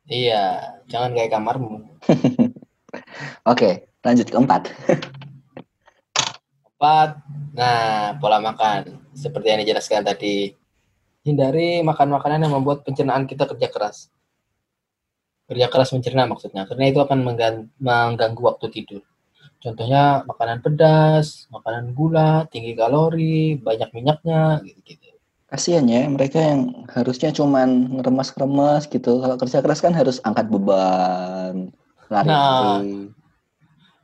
Iya, 0.10 0.74
jangan 0.90 1.14
kayak 1.14 1.38
kamarmu. 1.38 1.86
oke 3.52 3.70
lanjut 4.02 4.28
keempat 4.30 4.74
Empat, 6.80 7.20
nah 7.52 8.16
pola 8.24 8.40
makan. 8.40 9.04
Seperti 9.12 9.52
yang 9.52 9.60
dijelaskan 9.60 10.00
tadi, 10.00 10.56
hindari 11.28 11.84
makan 11.84 12.16
makanan 12.16 12.48
yang 12.48 12.56
membuat 12.56 12.88
pencernaan 12.88 13.28
kita 13.28 13.44
kerja 13.44 13.68
keras. 13.68 14.08
Kerja 15.44 15.68
keras 15.68 15.92
mencerna 15.92 16.24
maksudnya, 16.24 16.64
karena 16.64 16.88
itu 16.88 17.04
akan 17.04 17.20
menggan- 17.20 17.68
mengganggu 17.84 18.40
waktu 18.40 18.72
tidur. 18.72 19.04
Contohnya 19.60 20.24
makanan 20.24 20.64
pedas, 20.64 21.52
makanan 21.52 21.92
gula, 21.92 22.48
tinggi 22.48 22.72
kalori, 22.80 23.60
banyak 23.60 23.92
minyaknya, 23.92 24.64
gitu-gitu. 24.64 25.20
kasihan 25.50 25.84
ya 25.90 26.06
mereka 26.06 26.38
yang 26.38 26.86
harusnya 26.94 27.34
cuman 27.34 27.98
ngeremas-remas 27.98 28.86
gitu 28.86 29.18
kalau 29.18 29.34
kerja 29.34 29.66
keras 29.66 29.82
kan 29.82 29.98
harus 29.98 30.22
angkat 30.22 30.46
beban 30.46 31.74
lari 32.06 32.30
Nah. 32.30 32.86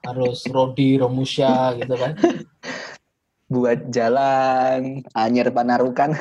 Harus 0.05 0.45
rodi, 0.47 0.95
romusya, 0.95 1.73
gitu 1.81 1.97
kan. 1.97 2.13
buat 3.45 3.93
jalan 3.93 5.05
anyer 5.13 5.53
panarukan 5.53 6.17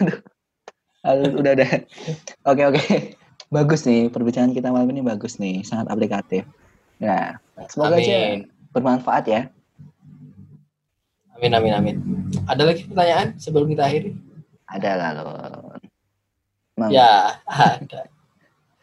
aduh 1.08 1.40
udah 1.40 1.52
udah 1.56 1.70
oke 2.44 2.62
oke 2.68 2.84
bagus 3.48 3.88
nih 3.88 4.12
perbincangan 4.12 4.52
kita 4.52 4.68
malam 4.68 4.92
ini 4.92 5.00
bagus 5.00 5.40
nih 5.40 5.64
sangat 5.64 5.88
aplikatif 5.88 6.44
nah 7.00 7.40
semoga 7.72 7.96
aja 7.96 8.12
Amin. 8.36 8.40
bermanfaat 8.76 9.24
ya 9.24 9.42
Amin, 11.34 11.50
amin, 11.50 11.72
amin. 11.74 11.96
Ada 12.46 12.62
lagi 12.62 12.86
pertanyaan 12.86 13.34
sebelum 13.40 13.66
kita 13.72 13.88
akhiri? 13.90 14.14
ada 14.70 14.90
lah 14.94 15.10
loh 15.16 15.32
Ya, 16.92 17.40
ada. 17.48 18.04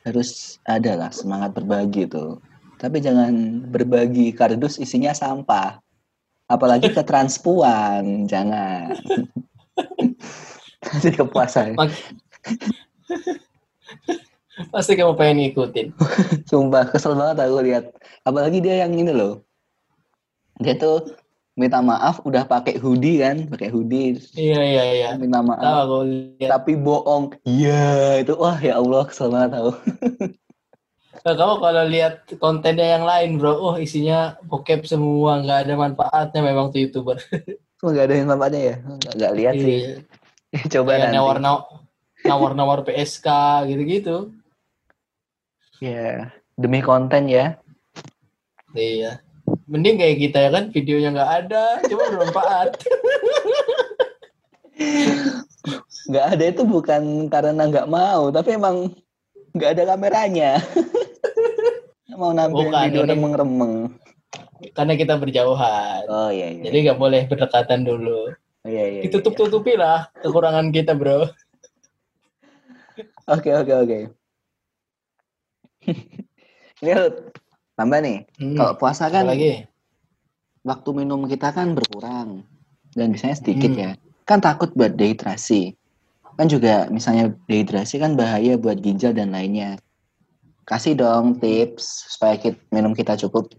harus 0.02 0.58
ada 0.66 0.98
lah 0.98 1.12
semangat 1.14 1.54
berbagi 1.54 2.10
tuh 2.10 2.42
tapi 2.82 2.98
jangan 2.98 3.62
berbagi 3.70 4.34
kardus 4.34 4.82
isinya 4.82 5.14
sampah 5.14 5.78
apalagi 6.50 6.90
ke 6.90 7.06
transpuan 7.06 8.04
jangan 8.32 8.98
jadi 10.98 11.22
kepuasan 11.22 11.78
Mak- 11.78 12.18
Pasti 14.70 14.94
kamu 14.94 15.18
pengen 15.18 15.38
ngikutin. 15.48 15.88
Sumpah 16.46 16.86
kesel 16.86 17.18
banget 17.18 17.44
aku 17.44 17.60
lihat. 17.66 17.86
Apalagi 18.22 18.62
dia 18.62 18.86
yang 18.86 18.94
ini 18.94 19.10
loh. 19.10 19.42
Dia 20.62 20.78
tuh 20.78 21.18
minta 21.58 21.82
maaf 21.82 22.22
udah 22.22 22.46
pakai 22.46 22.78
hoodie 22.78 23.20
kan, 23.20 23.48
pakai 23.50 23.74
hoodie. 23.74 24.22
Iya, 24.36 24.62
iya, 24.62 24.84
iya. 24.92 25.10
Minta 25.18 25.42
Tahu 25.42 25.48
maaf 25.50 25.66
aku 25.88 25.98
lihat. 26.06 26.50
tapi 26.62 26.72
bohong. 26.78 27.24
Iya, 27.42 28.22
itu 28.22 28.34
wah 28.38 28.60
ya 28.60 28.78
Allah 28.78 29.02
kesel 29.08 29.34
banget 29.34 29.52
aku. 29.58 29.72
Nah, 31.12 31.34
kamu 31.36 31.56
kalau 31.60 31.84
lihat 31.92 32.16
kontennya 32.40 32.98
yang 32.98 33.06
lain, 33.06 33.36
bro, 33.36 33.54
oh 33.54 33.76
isinya 33.76 34.40
bokep 34.48 34.88
semua, 34.88 35.44
nggak 35.44 35.60
ada 35.68 35.74
manfaatnya 35.76 36.40
memang 36.40 36.72
tuh 36.72 36.88
youtuber. 36.88 37.20
Cuma 37.78 37.98
gak 37.98 38.08
ada 38.08 38.16
yang 38.16 38.30
manfaatnya 38.30 38.62
ya. 38.62 38.76
Nggak, 38.80 39.14
nggak 39.18 39.34
lihat 39.36 39.56
sih. 39.58 39.78
Iya. 39.78 39.96
Coba 40.78 40.90
Kayak 40.94 41.02
nanti. 41.04 41.16
nawar-nawar, 41.18 41.64
nawar-nawar 42.24 42.80
PSK 42.88 43.28
gitu-gitu. 43.74 44.16
Ya, 45.82 46.30
demi 46.56 46.80
konten 46.86 47.26
ya. 47.26 47.58
Iya. 48.78 49.20
Mending 49.68 49.98
kayak 50.00 50.18
kita 50.22 50.38
ya 50.48 50.50
kan, 50.54 50.64
videonya 50.72 51.10
nggak 51.12 51.32
ada, 51.44 51.66
cuma 51.90 52.04
bermanfaat. 52.08 52.70
Nggak 56.10 56.26
ada 56.34 56.44
itu 56.50 56.64
bukan 56.66 57.30
karena 57.30 57.64
nggak 57.70 57.88
mau, 57.88 58.34
tapi 58.34 58.58
emang 58.58 58.90
nggak 59.52 59.70
ada 59.76 59.84
kameranya. 59.90 60.52
mau 62.22 62.32
nampilin 62.32 62.70
Bukan, 62.70 62.86
video 62.92 63.04
remeng-remeng. 63.04 63.74
Karena 64.78 64.94
kita 64.94 65.18
berjauhan. 65.18 66.06
Oh 66.06 66.30
iya 66.30 66.54
iya. 66.54 66.64
Jadi 66.70 66.78
nggak 66.86 67.00
boleh 67.00 67.22
berdekatan 67.26 67.82
dulu. 67.82 68.30
Oh, 68.62 68.70
iya, 68.70 68.86
iya, 68.86 69.00
iya. 69.00 69.10
Ditutup-tutupi 69.10 69.74
lah 69.74 70.14
kekurangan 70.22 70.70
kita, 70.70 70.94
bro. 70.94 71.26
Oke 73.26 73.50
oke 73.50 73.72
oke. 73.72 74.00
Ini 76.82 76.92
tambah 77.74 78.00
nih. 78.02 78.18
Hmm, 78.38 78.58
Kalau 78.58 78.74
puasa 78.76 79.08
kan 79.08 79.26
lagi? 79.26 79.66
waktu 80.62 80.90
minum 80.94 81.26
kita 81.26 81.50
kan 81.50 81.74
berkurang 81.74 82.46
dan 82.94 83.10
biasanya 83.10 83.34
sedikit 83.34 83.72
Hmm. 83.74 83.82
ya. 83.82 83.92
Kan 84.22 84.46
takut 84.46 84.70
buat 84.78 84.94
dehidrasi. 84.94 85.74
Kan 86.36 86.48
juga 86.48 86.88
misalnya 86.88 87.36
dehidrasi 87.46 88.00
kan 88.02 88.16
bahaya 88.16 88.56
buat 88.56 88.80
ginjal 88.80 89.16
dan 89.16 89.36
lainnya. 89.36 89.78
Kasih 90.66 90.96
dong 90.96 91.42
tips 91.42 92.16
supaya 92.16 92.40
kita, 92.40 92.60
minum 92.72 92.96
kita 92.96 93.18
cukup. 93.18 93.52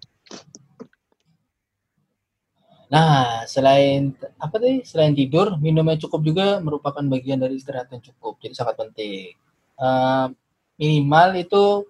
Nah, 2.92 3.48
selain 3.48 4.12
apa 4.36 4.60
tadi? 4.60 4.84
Selain 4.84 5.16
tidur, 5.16 5.56
minum 5.56 5.84
yang 5.88 5.96
cukup 5.96 6.20
juga 6.20 6.60
merupakan 6.60 7.00
bagian 7.00 7.40
dari 7.40 7.56
istirahat 7.56 7.88
yang 7.88 8.04
cukup. 8.04 8.36
Jadi 8.44 8.52
sangat 8.52 8.76
penting. 8.76 9.32
Eh, 9.80 10.26
minimal 10.76 11.28
itu 11.40 11.88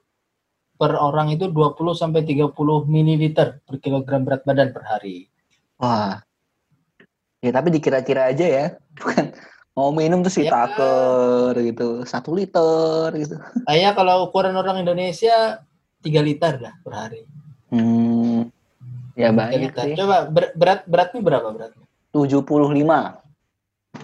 per 0.79 0.95
orang 0.99 1.35
itu 1.35 1.51
20 1.51 1.95
sampai 1.95 2.23
30 2.23 2.55
ml 2.87 3.25
per 3.67 3.77
kilogram 3.83 4.23
berat 4.23 4.43
badan 4.47 4.71
per 4.71 4.83
hari. 4.87 5.27
Wah. 5.79 6.23
Ya 7.43 7.51
tapi 7.51 7.75
dikira-kira 7.75 8.31
aja 8.31 8.47
ya. 8.47 8.67
Bukan 8.99 9.35
mau 9.73 9.89
minum 9.91 10.21
terus 10.21 10.37
Ya. 10.37 10.49
ditaker 10.49 11.53
gitu. 11.63 11.89
Satu 12.05 12.33
liter 12.33 13.09
gitu. 13.17 13.37
Kayaknya 13.65 13.91
kalau 13.93 14.29
ukuran 14.29 14.53
orang 14.53 14.81
Indonesia 14.81 15.65
3 16.01 16.21
liter 16.21 16.61
dah 16.61 16.75
per 16.81 16.93
hari. 16.93 17.21
Hmm. 17.73 18.53
Ya 19.13 19.33
3 19.33 19.37
banyak 19.37 19.59
liter. 19.63 19.85
sih. 19.89 19.95
Coba 19.97 20.17
ber- 20.27 20.53
berat 20.53 20.81
beratnya 20.85 21.21
berapa 21.21 21.49
beratnya? 21.51 21.85
75. 22.13 23.17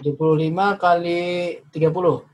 75 0.01 0.75
kali 0.75 1.21
30. 1.69 2.25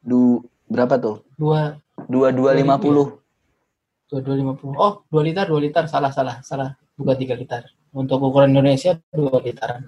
Du 0.00 0.40
berapa 0.66 0.94
tuh? 0.96 1.16
Dua, 1.34 1.76
Dua 2.06 2.28
dua 2.30 2.52
lima 2.52 2.76
puluh. 2.76 3.18
dua, 4.06 4.20
dua 4.22 4.36
lima 4.36 4.52
puluh. 4.54 4.76
Oh, 4.76 5.02
dua 5.08 5.22
liter, 5.24 5.48
dua 5.48 5.58
liter. 5.58 5.88
Salah, 5.88 6.12
salah, 6.12 6.38
salah. 6.40 6.76
Bukan 6.94 7.16
tiga 7.16 7.34
liter. 7.34 7.66
Untuk 7.90 8.20
ukuran 8.20 8.52
Indonesia 8.52 8.94
dua 9.10 9.40
literan. 9.40 9.82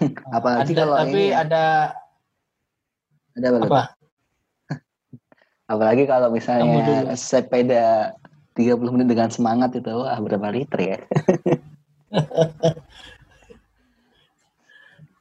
Apalagi 0.36 0.72
Ada- 0.72 0.80
kalau 0.80 0.94
tapi 0.98 1.10
ini 1.12 1.24
ya. 1.30 1.42
ada 1.42 1.64
Ada 3.34 3.48
apa? 3.62 3.82
Apalagi 5.72 6.04
kalau 6.04 6.28
misalnya 6.30 7.14
sepeda 7.14 8.14
30 8.54 8.94
menit 8.94 9.08
dengan 9.10 9.30
semangat 9.30 9.74
itu 9.74 9.90
wah 9.90 10.14
berapa 10.18 10.50
liter 10.54 10.78
ya? 10.78 10.98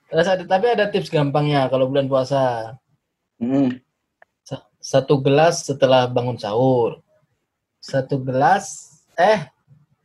Terus 0.10 0.28
ada, 0.30 0.46
tapi 0.46 0.70
ada 0.70 0.86
tips 0.94 1.10
gampangnya 1.10 1.66
kalau 1.74 1.90
bulan 1.90 2.06
puasa. 2.06 2.78
Hmm. 3.42 3.82
Sa- 4.46 4.70
Satu 4.78 5.18
gelas 5.18 5.66
setelah 5.66 6.06
bangun 6.06 6.38
sahur. 6.38 7.02
Satu 7.82 8.22
gelas, 8.22 8.94
eh, 9.18 9.50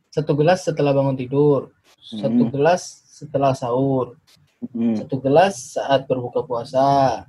satu 0.09 0.33
gelas 0.33 0.65
setelah 0.65 0.97
bangun 0.97 1.13
tidur. 1.13 1.69
Satu 2.01 2.49
Hmm. 2.49 2.51
gelas 2.51 2.81
setelah 3.05 3.53
sahur. 3.53 4.17
Hmm. 4.59 4.99
Satu 4.99 5.23
gelas 5.23 5.79
saat 5.79 6.03
berbuka 6.05 6.43
puasa. 6.43 7.23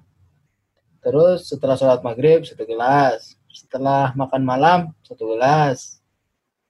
Terus 1.01 1.49
setelah 1.49 1.79
sholat 1.79 2.03
maghrib, 2.03 2.43
satu 2.43 2.67
gelas. 2.67 3.39
Setelah 3.51 4.13
makan 4.19 4.43
malam, 4.43 4.81
satu 5.07 5.35
gelas. 5.35 6.03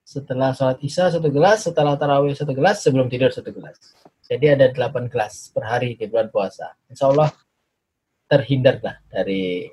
Setelah 0.05 0.53
sholat 0.53 0.79
isya, 0.85 1.09
satu 1.11 1.33
gelas. 1.33 1.65
Setelah 1.65 1.97
tarawih, 1.97 2.37
satu 2.37 2.53
gelas. 2.53 2.85
Sebelum 2.85 3.09
tidur, 3.09 3.33
satu 3.33 3.51
gelas. 3.51 3.77
Jadi 4.31 4.47
ada 4.47 4.71
8 4.71 5.11
gelas 5.11 5.51
per 5.51 5.67
hari 5.67 5.99
di 5.99 6.07
bulan 6.07 6.31
puasa. 6.31 6.71
Insya 6.87 7.11
Allah 7.11 7.35
terhindarlah 8.31 9.03
dari 9.11 9.67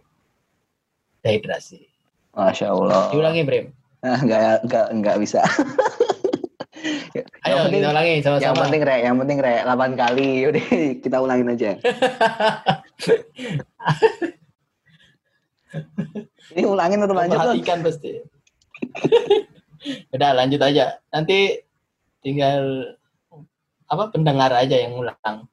dehidrasi. 1.21 1.86
Masya 2.34 2.65
Allah. 2.73 3.13
Diulangi, 3.13 3.45
Brim. 3.45 3.65
Ah, 4.02 4.17
Nggak, 4.17 4.65
nggak, 4.65 4.88
nggak 4.97 5.17
bisa. 5.21 5.41
Ayo, 7.43 7.54
yang 7.54 7.65
penting, 7.67 7.82
kita 7.82 7.89
ulangi 7.91 8.12
yang 8.12 8.23
sama-sama. 8.23 8.62
penting 8.67 8.82
re, 8.84 8.95
yang 9.04 9.17
penting 9.19 9.38
re, 9.41 9.56
8 9.63 9.95
kali. 9.95 10.30
Udah 10.47 10.63
kita 11.04 11.17
ulangin 11.19 11.47
aja. 11.52 11.69
Ini 16.56 16.63
ulangin 16.65 17.04
atau 17.04 17.15
lanjut? 17.15 17.38
Perhatikan 17.38 17.80
pasti. 17.84 18.12
Udah, 20.15 20.32
lanjut 20.34 20.62
aja. 20.63 20.97
Nanti 21.12 21.60
tinggal 22.23 22.93
apa 23.88 24.04
pendengar 24.12 24.52
aja 24.52 24.76
yang 24.76 24.95
ulang. 24.97 25.47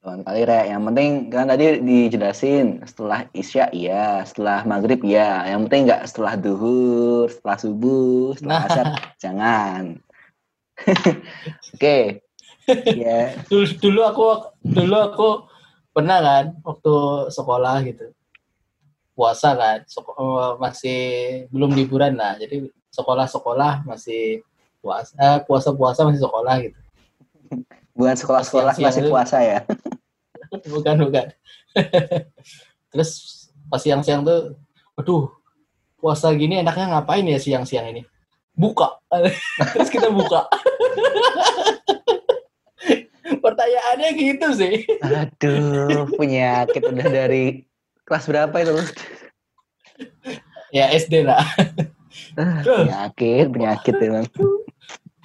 8 0.00 0.24
kali 0.24 0.40
re. 0.48 0.72
Yang 0.72 0.82
penting 0.88 1.10
kan 1.28 1.46
tadi 1.46 1.66
dijelasin 1.84 2.80
setelah 2.88 3.28
isya 3.36 3.68
iya, 3.70 4.24
setelah 4.24 4.64
maghrib 4.64 5.04
iya. 5.04 5.44
Yang 5.46 5.60
penting 5.68 5.82
nggak 5.92 6.02
setelah 6.08 6.34
duhur, 6.40 7.28
setelah 7.28 7.56
subuh, 7.60 8.32
setelah 8.32 8.56
Nah. 8.56 8.66
asar 8.66 8.86
jangan. 9.20 9.84
Oke. 11.74 12.22
Ya. 12.94 13.34
Dulu, 13.50 13.66
dulu 13.82 14.00
aku 14.06 14.26
dulu 14.62 14.96
aku 14.96 15.28
pernah 15.90 16.18
kan 16.22 16.44
waktu 16.62 16.94
sekolah 17.34 17.76
gitu. 17.86 18.06
Puasa 19.16 19.52
kan, 19.52 19.84
seko- 19.84 20.16
eh, 20.16 20.52
masih 20.56 21.00
belum 21.52 21.74
liburan 21.76 22.16
lah. 22.16 22.38
Jadi 22.40 22.70
sekolah-sekolah 22.94 23.84
masih 23.84 24.40
puasa, 24.80 25.12
eh, 25.18 25.38
puasa-puasa 25.44 26.08
masih 26.08 26.22
sekolah 26.24 26.54
gitu. 26.64 26.78
Bukan 27.92 28.16
sekolah-sekolah 28.16 28.72
masih 28.80 29.02
itu. 29.04 29.10
puasa 29.12 29.38
ya. 29.44 29.60
bukan 30.74 31.06
bukan 31.06 31.26
terus 32.90 33.10
pas 33.70 33.78
siang-siang 33.78 34.26
tuh 34.26 34.58
aduh 34.98 35.30
puasa 35.94 36.34
gini 36.34 36.58
enaknya 36.58 36.90
ngapain 36.90 37.22
ya 37.22 37.38
siang-siang 37.38 37.86
ini 37.94 38.02
buka 38.60 39.00
terus 39.72 39.88
kita 39.88 40.12
buka 40.12 40.44
pertanyaannya 43.40 44.08
gitu 44.14 44.46
sih 44.52 44.84
Aduh, 45.00 46.04
penyakit 46.14 46.84
udah 46.84 47.08
dari 47.08 47.64
kelas 48.04 48.28
berapa 48.28 48.52
itu? 48.60 48.76
Ya 50.70 50.92
SD 50.92 51.24
lah 51.24 51.40
Ah, 52.34 52.60
penyakit, 52.60 53.48
penyakit 53.48 53.94
emang. 54.02 54.26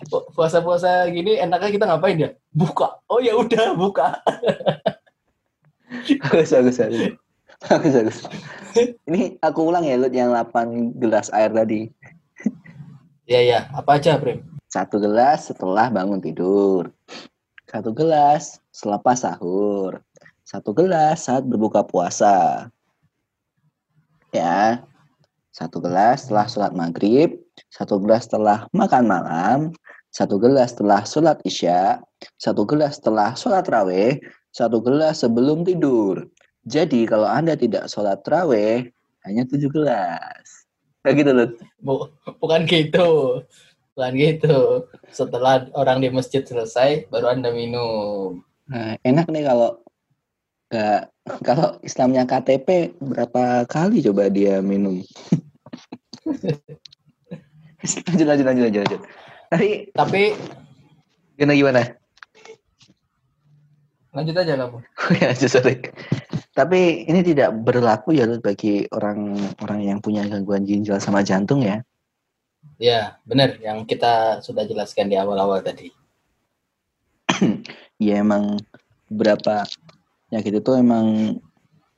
Pu- 0.05 0.25
puasa-puasa 0.31 1.09
gini 1.11 1.35
enaknya 1.35 1.69
kita 1.73 1.85
ngapain 1.89 2.17
ya 2.17 2.29
buka 2.53 3.03
oh 3.09 3.19
ya 3.19 3.35
udah 3.35 3.75
buka 3.75 4.21
Bagus, 6.21 6.49
bagus, 6.51 6.77
bagus. 6.77 7.01
Bagus, 7.65 7.93
bagus. 7.93 8.17
Ini 9.07 9.39
aku 9.39 9.69
ulang 9.69 9.85
ya, 9.85 9.95
Lut, 9.95 10.11
yang 10.11 10.33
8 10.33 10.91
gelas 10.97 11.31
air 11.31 11.49
tadi. 11.49 11.87
Ya 13.25 13.41
ya 13.41 13.59
apa 13.73 13.97
aja 13.97 14.17
Prim 14.21 14.41
Satu 14.69 14.99
gelas 14.99 15.47
setelah 15.47 15.87
bangun 15.87 16.19
tidur. 16.19 16.91
Satu 17.63 17.95
gelas 17.95 18.59
selepas 18.75 19.23
sahur. 19.23 20.03
Satu 20.43 20.75
gelas 20.75 21.25
saat 21.25 21.47
berbuka 21.47 21.81
puasa. 21.87 22.67
Ya. 24.35 24.83
Satu 25.55 25.79
gelas 25.79 26.27
setelah 26.27 26.45
sholat 26.51 26.71
maghrib. 26.75 27.39
Satu 27.71 28.03
gelas 28.03 28.27
setelah 28.27 28.67
makan 28.75 29.07
malam. 29.07 29.59
Satu 30.11 30.35
gelas 30.35 30.75
setelah 30.75 31.07
sholat 31.07 31.39
isya. 31.47 32.03
Satu 32.35 32.67
gelas 32.67 32.99
setelah 32.99 33.31
sholat 33.31 33.63
raweh. 33.71 34.19
Satu 34.51 34.83
gelas 34.83 35.23
sebelum 35.23 35.63
tidur. 35.63 36.27
Jadi 36.67 37.07
kalau 37.07 37.29
Anda 37.29 37.53
tidak 37.53 37.87
sholat 37.87 38.25
raweh, 38.25 38.89
hanya 39.23 39.43
tujuh 39.45 39.69
gelas. 39.69 40.64
Kayak 41.05 41.15
gitu, 41.21 41.31
Lut. 41.37 41.51
Bu- 41.85 42.09
bukan 42.41 42.65
gitu 42.65 43.09
bukan 43.93 44.11
gitu 44.17 44.89
setelah 45.07 45.69
orang 45.77 46.01
di 46.03 46.09
masjid 46.11 46.43
selesai 46.43 47.07
baru 47.07 47.31
anda 47.31 47.53
minum 47.53 48.43
Nah, 48.65 48.97
enak 49.05 49.29
nih 49.29 49.45
kalau 49.45 49.77
nggak 50.73 51.01
kalau 51.45 51.77
Islamnya 51.85 52.25
KTP 52.25 52.97
berapa 52.97 53.69
kali 53.69 54.01
coba 54.01 54.33
dia 54.33 54.57
minum? 54.65 55.05
lanjut 58.09 58.25
lanjut 58.25 58.45
lanjut 58.49 58.63
lanjut 58.65 58.81
lanjut. 58.81 59.01
Tadi 59.53 59.69
tapi 59.93 60.33
gimana 61.37 61.53
gimana? 61.53 61.81
lanjut 64.15 64.35
aja 64.39 64.53
kamu 64.57 64.79
ya 65.21 65.25
lanjut, 65.29 65.49
sorry. 65.53 65.75
Tapi 66.55 67.03
ini 67.03 67.19
tidak 67.19 67.51
berlaku 67.67 68.15
ya 68.15 68.23
bagi 68.39 68.87
orang-orang 68.95 69.91
yang 69.91 69.99
punya 69.99 70.23
gangguan 70.23 70.63
ginjal 70.63 71.03
sama 71.03 71.19
jantung 71.19 71.59
ya. 71.59 71.83
Ya, 72.79 73.19
benar 73.27 73.59
yang 73.59 73.83
kita 73.83 74.39
sudah 74.39 74.63
jelaskan 74.63 75.11
di 75.11 75.19
awal-awal 75.19 75.59
tadi. 75.61 75.91
Ya 77.95 78.19
emang 78.19 78.59
beberapa 79.07 79.63
penyakit 80.27 80.59
itu 80.59 80.71
emang 80.75 81.39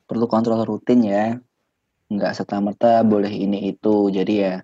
perlu 0.06 0.30
kontrol 0.30 0.62
rutin 0.62 1.02
ya. 1.02 1.34
Nggak 2.06 2.38
serta-merta 2.38 3.02
boleh 3.02 3.26
ini 3.30 3.74
itu. 3.74 4.06
Jadi 4.06 4.34
ya 4.38 4.62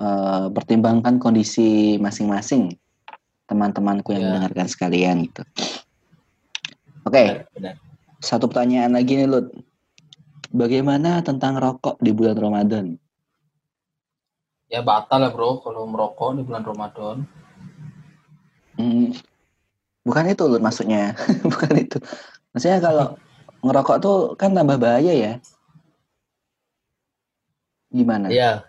eh, 0.00 0.44
pertimbangkan 0.48 1.20
kondisi 1.20 2.00
masing-masing 2.00 2.72
teman-temanku 3.44 4.16
yang 4.16 4.24
Ya. 4.24 4.28
mendengarkan 4.40 4.66
sekalian 4.72 5.28
gitu. 5.28 5.44
Oke, 7.04 7.44
Benar, 7.44 7.44
benar. 7.52 7.74
Satu 8.20 8.52
pertanyaan 8.52 8.92
lagi 8.92 9.16
nih 9.16 9.28
Lut. 9.28 9.48
Bagaimana 10.52 11.24
tentang 11.24 11.56
rokok 11.56 11.96
di 12.04 12.12
bulan 12.12 12.36
Ramadan? 12.36 12.86
Ya 14.70 14.84
batal 14.84 15.26
lah 15.26 15.30
bro 15.34 15.58
kalau 15.64 15.88
merokok 15.88 16.38
di 16.38 16.42
bulan 16.46 16.62
Ramadan. 16.62 17.16
Hmm, 18.76 19.10
bukan 20.04 20.24
itu 20.30 20.44
Lut 20.46 20.62
maksudnya, 20.62 21.16
bukan 21.52 21.72
itu. 21.74 21.98
Maksudnya 22.52 22.78
kalau 22.78 23.06
ngerokok 23.64 23.96
tuh 23.98 24.18
kan 24.36 24.52
tambah 24.52 24.76
bahaya 24.76 25.12
ya. 25.16 25.32
Gimana? 27.90 28.30
Iya, 28.30 28.62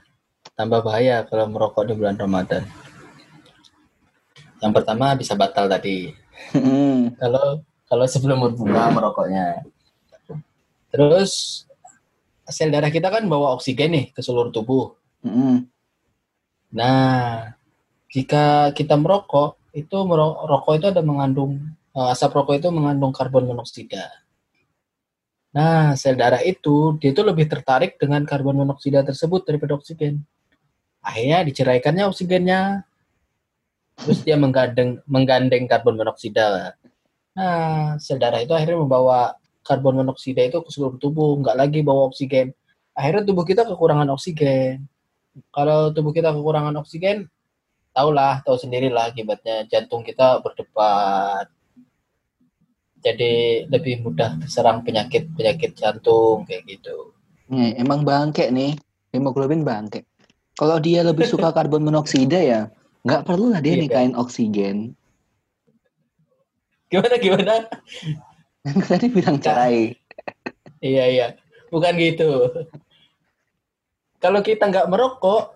tambah 0.58 0.82
bahaya 0.82 1.28
kalau 1.28 1.52
merokok 1.52 1.92
di 1.92 1.94
bulan 1.94 2.18
Ramadan. 2.18 2.66
Yang 4.62 4.74
pertama 4.82 5.14
bisa 5.20 5.36
batal 5.36 5.68
tadi. 5.68 6.14
Hmm, 6.58 7.14
Kalau 7.22 7.62
kalau 7.92 8.08
sebelum 8.08 8.40
berbuka 8.48 8.88
merokoknya. 8.96 9.68
Terus 10.88 11.64
sel 12.48 12.72
darah 12.72 12.88
kita 12.88 13.12
kan 13.12 13.28
bawa 13.28 13.60
oksigen 13.60 13.92
nih 13.92 14.06
ke 14.16 14.24
seluruh 14.24 14.48
tubuh. 14.56 14.96
hmm, 15.28 15.68
Nah, 16.72 17.52
jika 18.08 18.72
kita 18.72 18.96
merokok, 18.96 19.60
itu 19.76 19.98
mero- 20.08 20.48
rokok 20.48 20.80
itu 20.80 20.88
ada 20.88 21.04
mengandung 21.04 21.60
eh, 21.92 22.08
asap 22.16 22.32
rokok 22.32 22.64
itu 22.64 22.72
mengandung 22.72 23.12
karbon 23.12 23.44
monoksida. 23.44 24.08
Nah, 25.52 26.00
sel 26.00 26.16
darah 26.16 26.40
itu 26.48 26.96
dia 26.96 27.12
itu 27.12 27.20
lebih 27.28 27.52
tertarik 27.52 28.00
dengan 28.00 28.24
karbon 28.24 28.56
monoksida 28.64 29.04
tersebut 29.04 29.44
daripada 29.44 29.76
oksigen. 29.76 30.24
Akhirnya 31.04 31.44
diceraikannya 31.44 32.08
oksigennya. 32.08 32.88
Terus 34.00 34.24
dia 34.24 34.40
menggandeng 34.40 35.04
menggandeng 35.04 35.68
karbon 35.68 36.00
monoksida. 36.00 36.80
Nah, 37.32 37.96
sel 37.96 38.20
darah 38.20 38.44
itu 38.44 38.52
akhirnya 38.52 38.84
membawa 38.84 39.40
karbon 39.64 40.04
monoksida 40.04 40.44
itu 40.44 40.60
ke 40.60 40.70
seluruh 40.74 41.00
tubuh, 41.00 41.40
nggak 41.40 41.56
lagi 41.56 41.80
bawa 41.80 42.12
oksigen. 42.12 42.52
Akhirnya 42.92 43.24
tubuh 43.24 43.48
kita 43.48 43.64
kekurangan 43.64 44.10
oksigen. 44.12 44.84
Kalau 45.56 45.96
tubuh 45.96 46.12
kita 46.12 46.36
kekurangan 46.36 46.76
oksigen, 46.84 47.32
tahulah, 47.96 48.44
tahu 48.44 48.60
sendirilah 48.60 49.16
akibatnya 49.16 49.64
jantung 49.72 50.04
kita 50.04 50.44
berdebat. 50.44 51.48
Jadi 53.02 53.66
lebih 53.66 54.06
mudah 54.06 54.38
serang 54.46 54.84
penyakit-penyakit 54.86 55.74
jantung 55.74 56.44
kayak 56.46 56.68
gitu. 56.68 57.16
Nih, 57.50 57.80
emang 57.80 58.06
bangke 58.06 58.52
nih, 58.52 58.78
hemoglobin 59.16 59.66
bangke. 59.66 60.06
Kalau 60.54 60.78
dia 60.78 61.02
lebih 61.02 61.26
suka 61.26 61.50
karbon 61.56 61.82
monoksida 61.82 62.38
ya, 62.38 62.70
nggak 63.08 63.26
perlu 63.26 63.56
lah 63.56 63.64
dia 63.64 63.74
Iya, 63.80 63.82
nikahin 63.88 64.14
oksigen. 64.14 64.94
Gimana 66.92 67.16
gimana? 67.18 67.54
Tadi 68.62 69.08
bilang 69.08 69.40
cerai. 69.40 69.96
Iya 70.84 71.06
iya, 71.08 71.28
bukan 71.72 71.96
gitu. 71.96 72.52
Kalau 74.20 74.44
kita 74.44 74.68
nggak 74.68 74.86
merokok, 74.86 75.56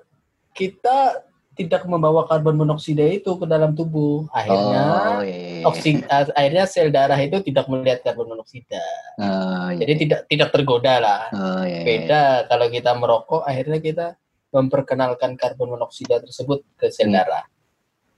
kita 0.56 1.22
tidak 1.56 1.88
membawa 1.88 2.28
karbon 2.28 2.56
monoksida 2.56 3.04
itu 3.06 3.36
ke 3.36 3.46
dalam 3.46 3.72
tubuh. 3.72 4.28
Akhirnya 4.32 4.84
Oh, 5.16 5.24
iya. 5.24 5.64
oksi- 5.64 6.04
ah, 6.08 6.28
akhirnya 6.32 6.66
sel 6.68 6.92
darah 6.92 7.16
itu 7.16 7.40
tidak 7.42 7.68
melihat 7.68 8.04
karbon 8.04 8.32
monoksida. 8.32 8.84
Oh, 9.20 9.70
iya. 9.72 9.80
Jadi 9.84 9.94
tidak 10.04 10.20
tidak 10.28 10.50
tergoda 10.52 10.94
lah. 11.00 11.22
Oh, 11.32 11.64
iya. 11.64 11.84
Beda 11.84 12.22
kalau 12.48 12.68
kita 12.68 12.92
merokok, 12.96 13.42
akhirnya 13.44 13.80
kita 13.80 14.08
memperkenalkan 14.52 15.36
karbon 15.36 15.76
monoksida 15.76 16.20
tersebut 16.20 16.64
ke 16.76 16.92
sel 16.92 17.08
Hmm. 17.08 17.16
darah. 17.20 17.44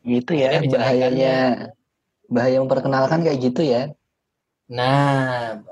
Gitu 0.01 0.31
ya 0.33 0.61
bahayanya. 0.63 1.37
Bahaya 2.27 2.59
memperkenalkan 2.59 3.23
kayak 3.23 3.39
gitu 3.39 3.61
ya. 3.63 3.91
Nah, 4.67 5.63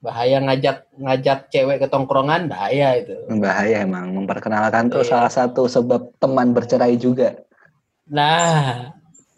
bahaya 0.00 0.40
ngajak 0.40 0.88
ngajak 0.96 1.38
cewek 1.52 1.78
ke 1.84 1.86
tongkrongan 1.86 2.48
bahaya 2.48 2.96
itu. 2.96 3.14
Bahaya 3.28 3.84
emang 3.84 4.10
memperkenalkan 4.16 4.88
tuh 4.88 5.04
Iya. 5.04 5.10
salah 5.14 5.32
satu 5.32 5.68
sebab 5.68 6.16
teman 6.16 6.56
bercerai 6.56 6.96
juga. 6.96 7.36
Nah, 8.08 8.90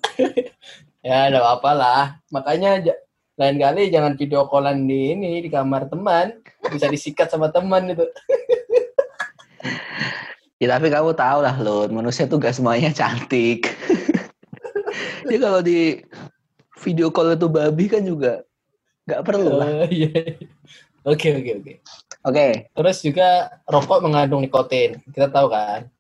ya 1.07 1.29
ada 1.29 1.43
apa 1.43 1.71
lah. 1.75 2.03
Makanya 2.31 2.81
lain 3.35 3.59
kali 3.59 3.91
jangan 3.91 4.15
video 4.15 4.47
callan 4.47 4.87
di 4.87 5.11
ini 5.11 5.43
di 5.43 5.51
kamar 5.51 5.91
teman, 5.91 6.39
bisa 6.71 6.87
disikat 6.87 7.29
sama 7.29 7.51
teman 7.51 7.91
itu. 7.91 8.07
Ya 10.63 10.71
tapi 10.71 10.89
kamu 10.89 11.13
tahu 11.19 11.45
lah 11.45 11.61
loh, 11.61 11.85
manusia 11.91 12.25
tuh 12.31 12.41
gak 12.41 12.55
semuanya 12.57 12.89
cantik. 12.95 13.69
ya 15.29 15.37
kalau 15.37 15.61
di 15.61 15.99
video 16.85 17.09
call 17.09 17.33
itu 17.33 17.49
babi 17.49 17.89
kan 17.89 18.05
juga 18.05 18.45
gak 19.09 19.25
perlu 19.25 19.51
lah. 19.57 19.69
Oh, 19.85 19.89
iya. 19.97 20.13
Oke 21.05 21.37
oke 21.37 21.51
oke. 21.61 21.73
Oke, 22.25 22.73
Terus 22.73 22.97
juga 23.05 23.53
rokok 23.69 24.01
mengandung 24.01 24.41
nikotin, 24.41 24.97
kita 25.13 25.29
tahu 25.29 25.53
kan. 25.53 25.93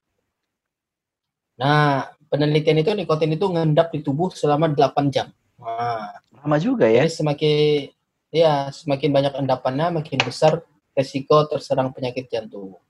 Nah, 1.60 2.08
penelitian 2.32 2.80
itu 2.80 2.90
nikotin 2.96 3.36
itu 3.36 3.44
ngendap 3.44 3.92
di 3.92 4.00
tubuh 4.00 4.32
selama 4.32 4.72
8 4.72 5.12
jam. 5.12 5.28
Nah, 5.60 6.16
lama 6.40 6.56
juga 6.56 6.88
ya. 6.88 7.04
Jadi 7.04 7.12
semakin 7.12 7.92
ya 8.32 8.72
semakin 8.72 9.10
banyak 9.12 9.32
endapannya, 9.36 10.00
makin 10.00 10.18
besar 10.24 10.64
resiko 10.96 11.44
terserang 11.46 11.92
penyakit 11.92 12.26
jantung. 12.32 12.80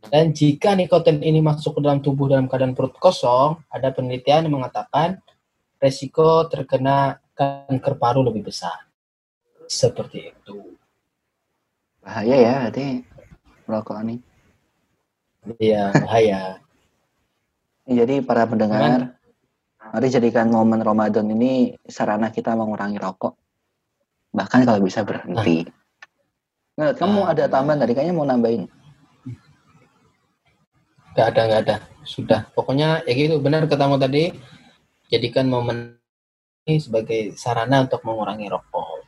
Dan 0.00 0.32
jika 0.32 0.72
nikotin 0.72 1.20
ini 1.20 1.44
masuk 1.44 1.76
ke 1.76 1.80
dalam 1.84 2.00
tubuh 2.00 2.30
dalam 2.30 2.48
keadaan 2.48 2.72
perut 2.72 2.96
kosong, 2.96 3.60
ada 3.68 3.92
penelitian 3.92 4.48
yang 4.48 4.56
mengatakan 4.56 5.20
resiko 5.80 6.44
terkena 6.46 7.18
kanker 7.32 7.96
paru 7.96 8.20
lebih 8.20 8.52
besar. 8.52 8.84
Seperti 9.64 10.28
itu. 10.28 10.76
Bahaya 12.04 12.36
ya, 12.36 12.54
berarti 12.68 12.86
rokok 13.64 13.98
nih. 14.04 14.18
Iya, 15.56 15.88
bahaya. 16.04 16.40
Jadi 17.88 18.20
para 18.20 18.44
pendengar, 18.44 19.16
mari 19.80 20.08
jadikan 20.12 20.52
momen 20.52 20.84
Ramadan 20.84 21.26
ini 21.32 21.74
sarana 21.88 22.28
kita 22.28 22.52
mengurangi 22.52 23.00
rokok. 23.00 23.34
Bahkan 24.36 24.60
kalau 24.68 24.80
bisa 24.84 25.02
berhenti. 25.02 25.64
Nah, 26.80 26.96
kamu 26.96 27.28
Ah. 27.28 27.36
ada 27.36 27.44
tambahan 27.44 27.84
tadi, 27.84 27.92
kayaknya 27.92 28.16
mau 28.16 28.24
nambahin. 28.24 28.64
Gak 31.12 31.36
ada, 31.36 31.42
gak 31.44 31.60
ada. 31.68 31.76
Sudah. 32.08 32.48
Pokoknya 32.56 33.04
ya 33.04 33.12
gitu, 33.12 33.36
benar 33.36 33.68
katamu 33.68 34.00
tadi. 34.00 34.32
Jadikan 35.10 35.50
momen 35.50 35.98
ini 36.70 36.78
sebagai 36.78 37.34
sarana 37.34 37.82
untuk 37.82 37.98
mengurangi 38.06 38.46
rokok. 38.46 39.02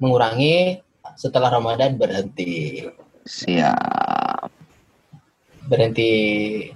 Mengurangi 0.00 0.80
setelah 1.12 1.52
Ramadan 1.52 2.00
berhenti. 2.00 2.88
Siap. 3.28 4.48
Berhenti 5.68 6.10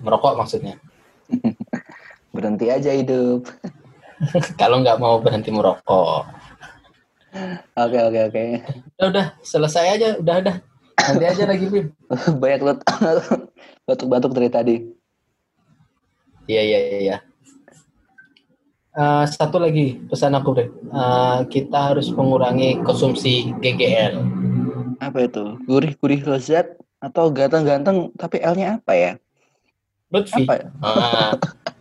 merokok 0.05 0.37
maksudnya. 0.37 0.77
Berhenti 2.37 2.69
aja 2.69 2.93
hidup. 2.93 3.49
Kalau 4.61 4.85
nggak 4.85 5.01
mau 5.01 5.17
berhenti 5.25 5.49
merokok. 5.49 6.29
Oke, 7.81 7.99
oke, 8.03 8.21
oke. 8.29 8.45
Udah, 9.01 9.09
udah. 9.09 9.27
Selesai 9.41 9.97
aja. 9.97 10.09
Udah, 10.21 10.37
udah. 10.45 10.57
Nanti 10.99 11.25
aja 11.25 11.45
lagi, 11.49 11.65
Bim. 11.73 11.97
Banyak 12.45 12.61
lu 12.61 12.73
batuk-batuk 13.89 14.37
dari 14.37 14.51
tadi. 14.53 14.77
Iya, 16.45 16.63
iya, 16.65 16.79
iya. 17.01 17.17
Eh, 18.99 19.25
satu 19.31 19.63
lagi 19.63 19.95
pesan 20.11 20.35
aku 20.35 20.59
deh. 20.59 20.67
Eh, 20.91 21.39
kita 21.55 21.95
harus 21.95 22.11
mengurangi 22.11 22.83
konsumsi 22.83 23.55
GGL. 23.63 24.19
Apa 24.99 25.31
itu? 25.31 25.55
Gurih-gurih 25.71 26.27
lezat 26.27 26.75
atau 26.99 27.31
ganteng-ganteng 27.31 28.11
tapi 28.19 28.43
L-nya 28.43 28.83
apa 28.83 28.93
ya? 28.99 29.13
Lutfi. 30.11 30.43
Apa 30.43 30.55
ya? 30.59 30.67
Ah, 30.83 31.31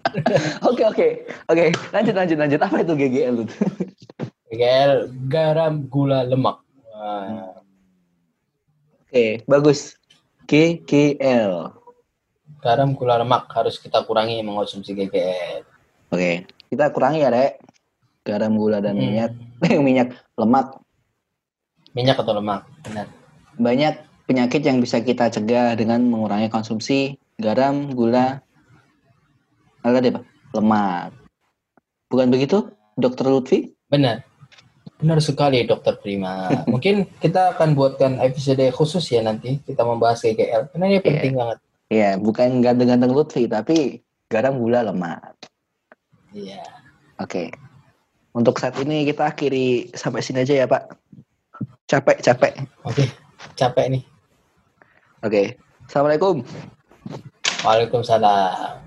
Oke, 0.70 0.86
oke. 0.86 1.07
Oke, 1.49 1.74
lanjut 1.89 2.13
lanjut 2.13 2.38
lanjut. 2.38 2.59
Apa 2.61 2.86
itu 2.86 2.93
GGL 2.93 3.34
itu? 3.43 3.55
GGL 4.53 4.93
garam 5.26 5.89
gula 5.89 6.22
lemak. 6.22 6.61
Ah, 6.93 7.57
Oke, 9.09 9.41
bagus. 9.49 9.97
GGL. 10.45 11.74
garam 12.61 12.93
gula 12.93 13.22
lemak 13.22 13.49
harus 13.57 13.82
kita 13.82 14.05
kurangi 14.05 14.38
mengonsumsi 14.45 14.93
GGL. 14.93 15.65
Oke, 16.13 16.45
kita 16.68 16.91
kurangi 16.91 17.24
ya, 17.24 17.30
Rek. 17.32 17.59
Garam, 18.24 18.55
gula, 18.55 18.84
dan 18.84 18.99
Hmm. 18.99 19.03
minyak. 19.07 19.32
Minyak, 19.88 20.13
lemak. 20.38 20.78
Minyak 21.97 22.22
atau 22.22 22.38
lemak, 22.38 22.68
benar. 22.86 23.09
Banyak 23.57 23.93
penyakit 24.30 24.61
yang 24.61 24.78
bisa 24.78 25.01
kita 25.01 25.34
cegah 25.34 25.74
dengan 25.74 26.03
mengurangi 26.05 26.45
konsumsi 26.45 27.18
garam, 27.39 27.89
gula, 27.89 28.43
apa 29.82 29.97
tadi, 29.97 30.13
Pak? 30.13 30.24
Lemak. 30.53 31.09
Bukan 32.11 32.28
begitu, 32.30 32.70
Dokter 32.93 33.26
Lutfi? 33.26 33.72
Benar. 33.89 34.22
Benar 34.97 35.22
sekali 35.22 35.61
Dokter 35.63 35.97
Prima. 35.97 36.49
Mungkin 36.72 37.05
kita 37.18 37.57
akan 37.57 37.74
buatkan 37.74 38.18
episode 38.22 38.61
khusus 38.74 39.05
ya 39.09 39.22
nanti 39.22 39.61
kita 39.61 39.82
membahas 39.82 40.22
GGL 40.22 40.74
karena 40.74 40.86
ini 40.89 40.99
penting 41.01 41.34
banget. 41.34 41.57
Iya, 41.88 42.20
bukan 42.20 42.59
ganteng-ganteng 42.59 43.15
Lutfi, 43.15 43.47
tapi 43.47 44.03
garam, 44.28 44.59
gula, 44.59 44.84
lemak. 44.84 45.34
Iya. 46.38 46.61
Oke. 47.17 47.49
Untuk 48.38 48.61
saat 48.61 48.77
ini 48.77 49.09
kita 49.09 49.33
akhiri 49.33 49.89
sampai 49.97 50.21
sini 50.21 50.45
aja 50.45 50.53
ya, 50.53 50.65
Pak. 50.69 50.93
Capek, 51.89 52.21
capek. 52.21 52.53
Oke. 52.85 53.09
Capek 53.57 53.85
nih. 53.89 54.03
Oke. 55.25 55.57
Assalamualaikum. 55.89 56.45
Waalaikumsalam. 57.65 58.86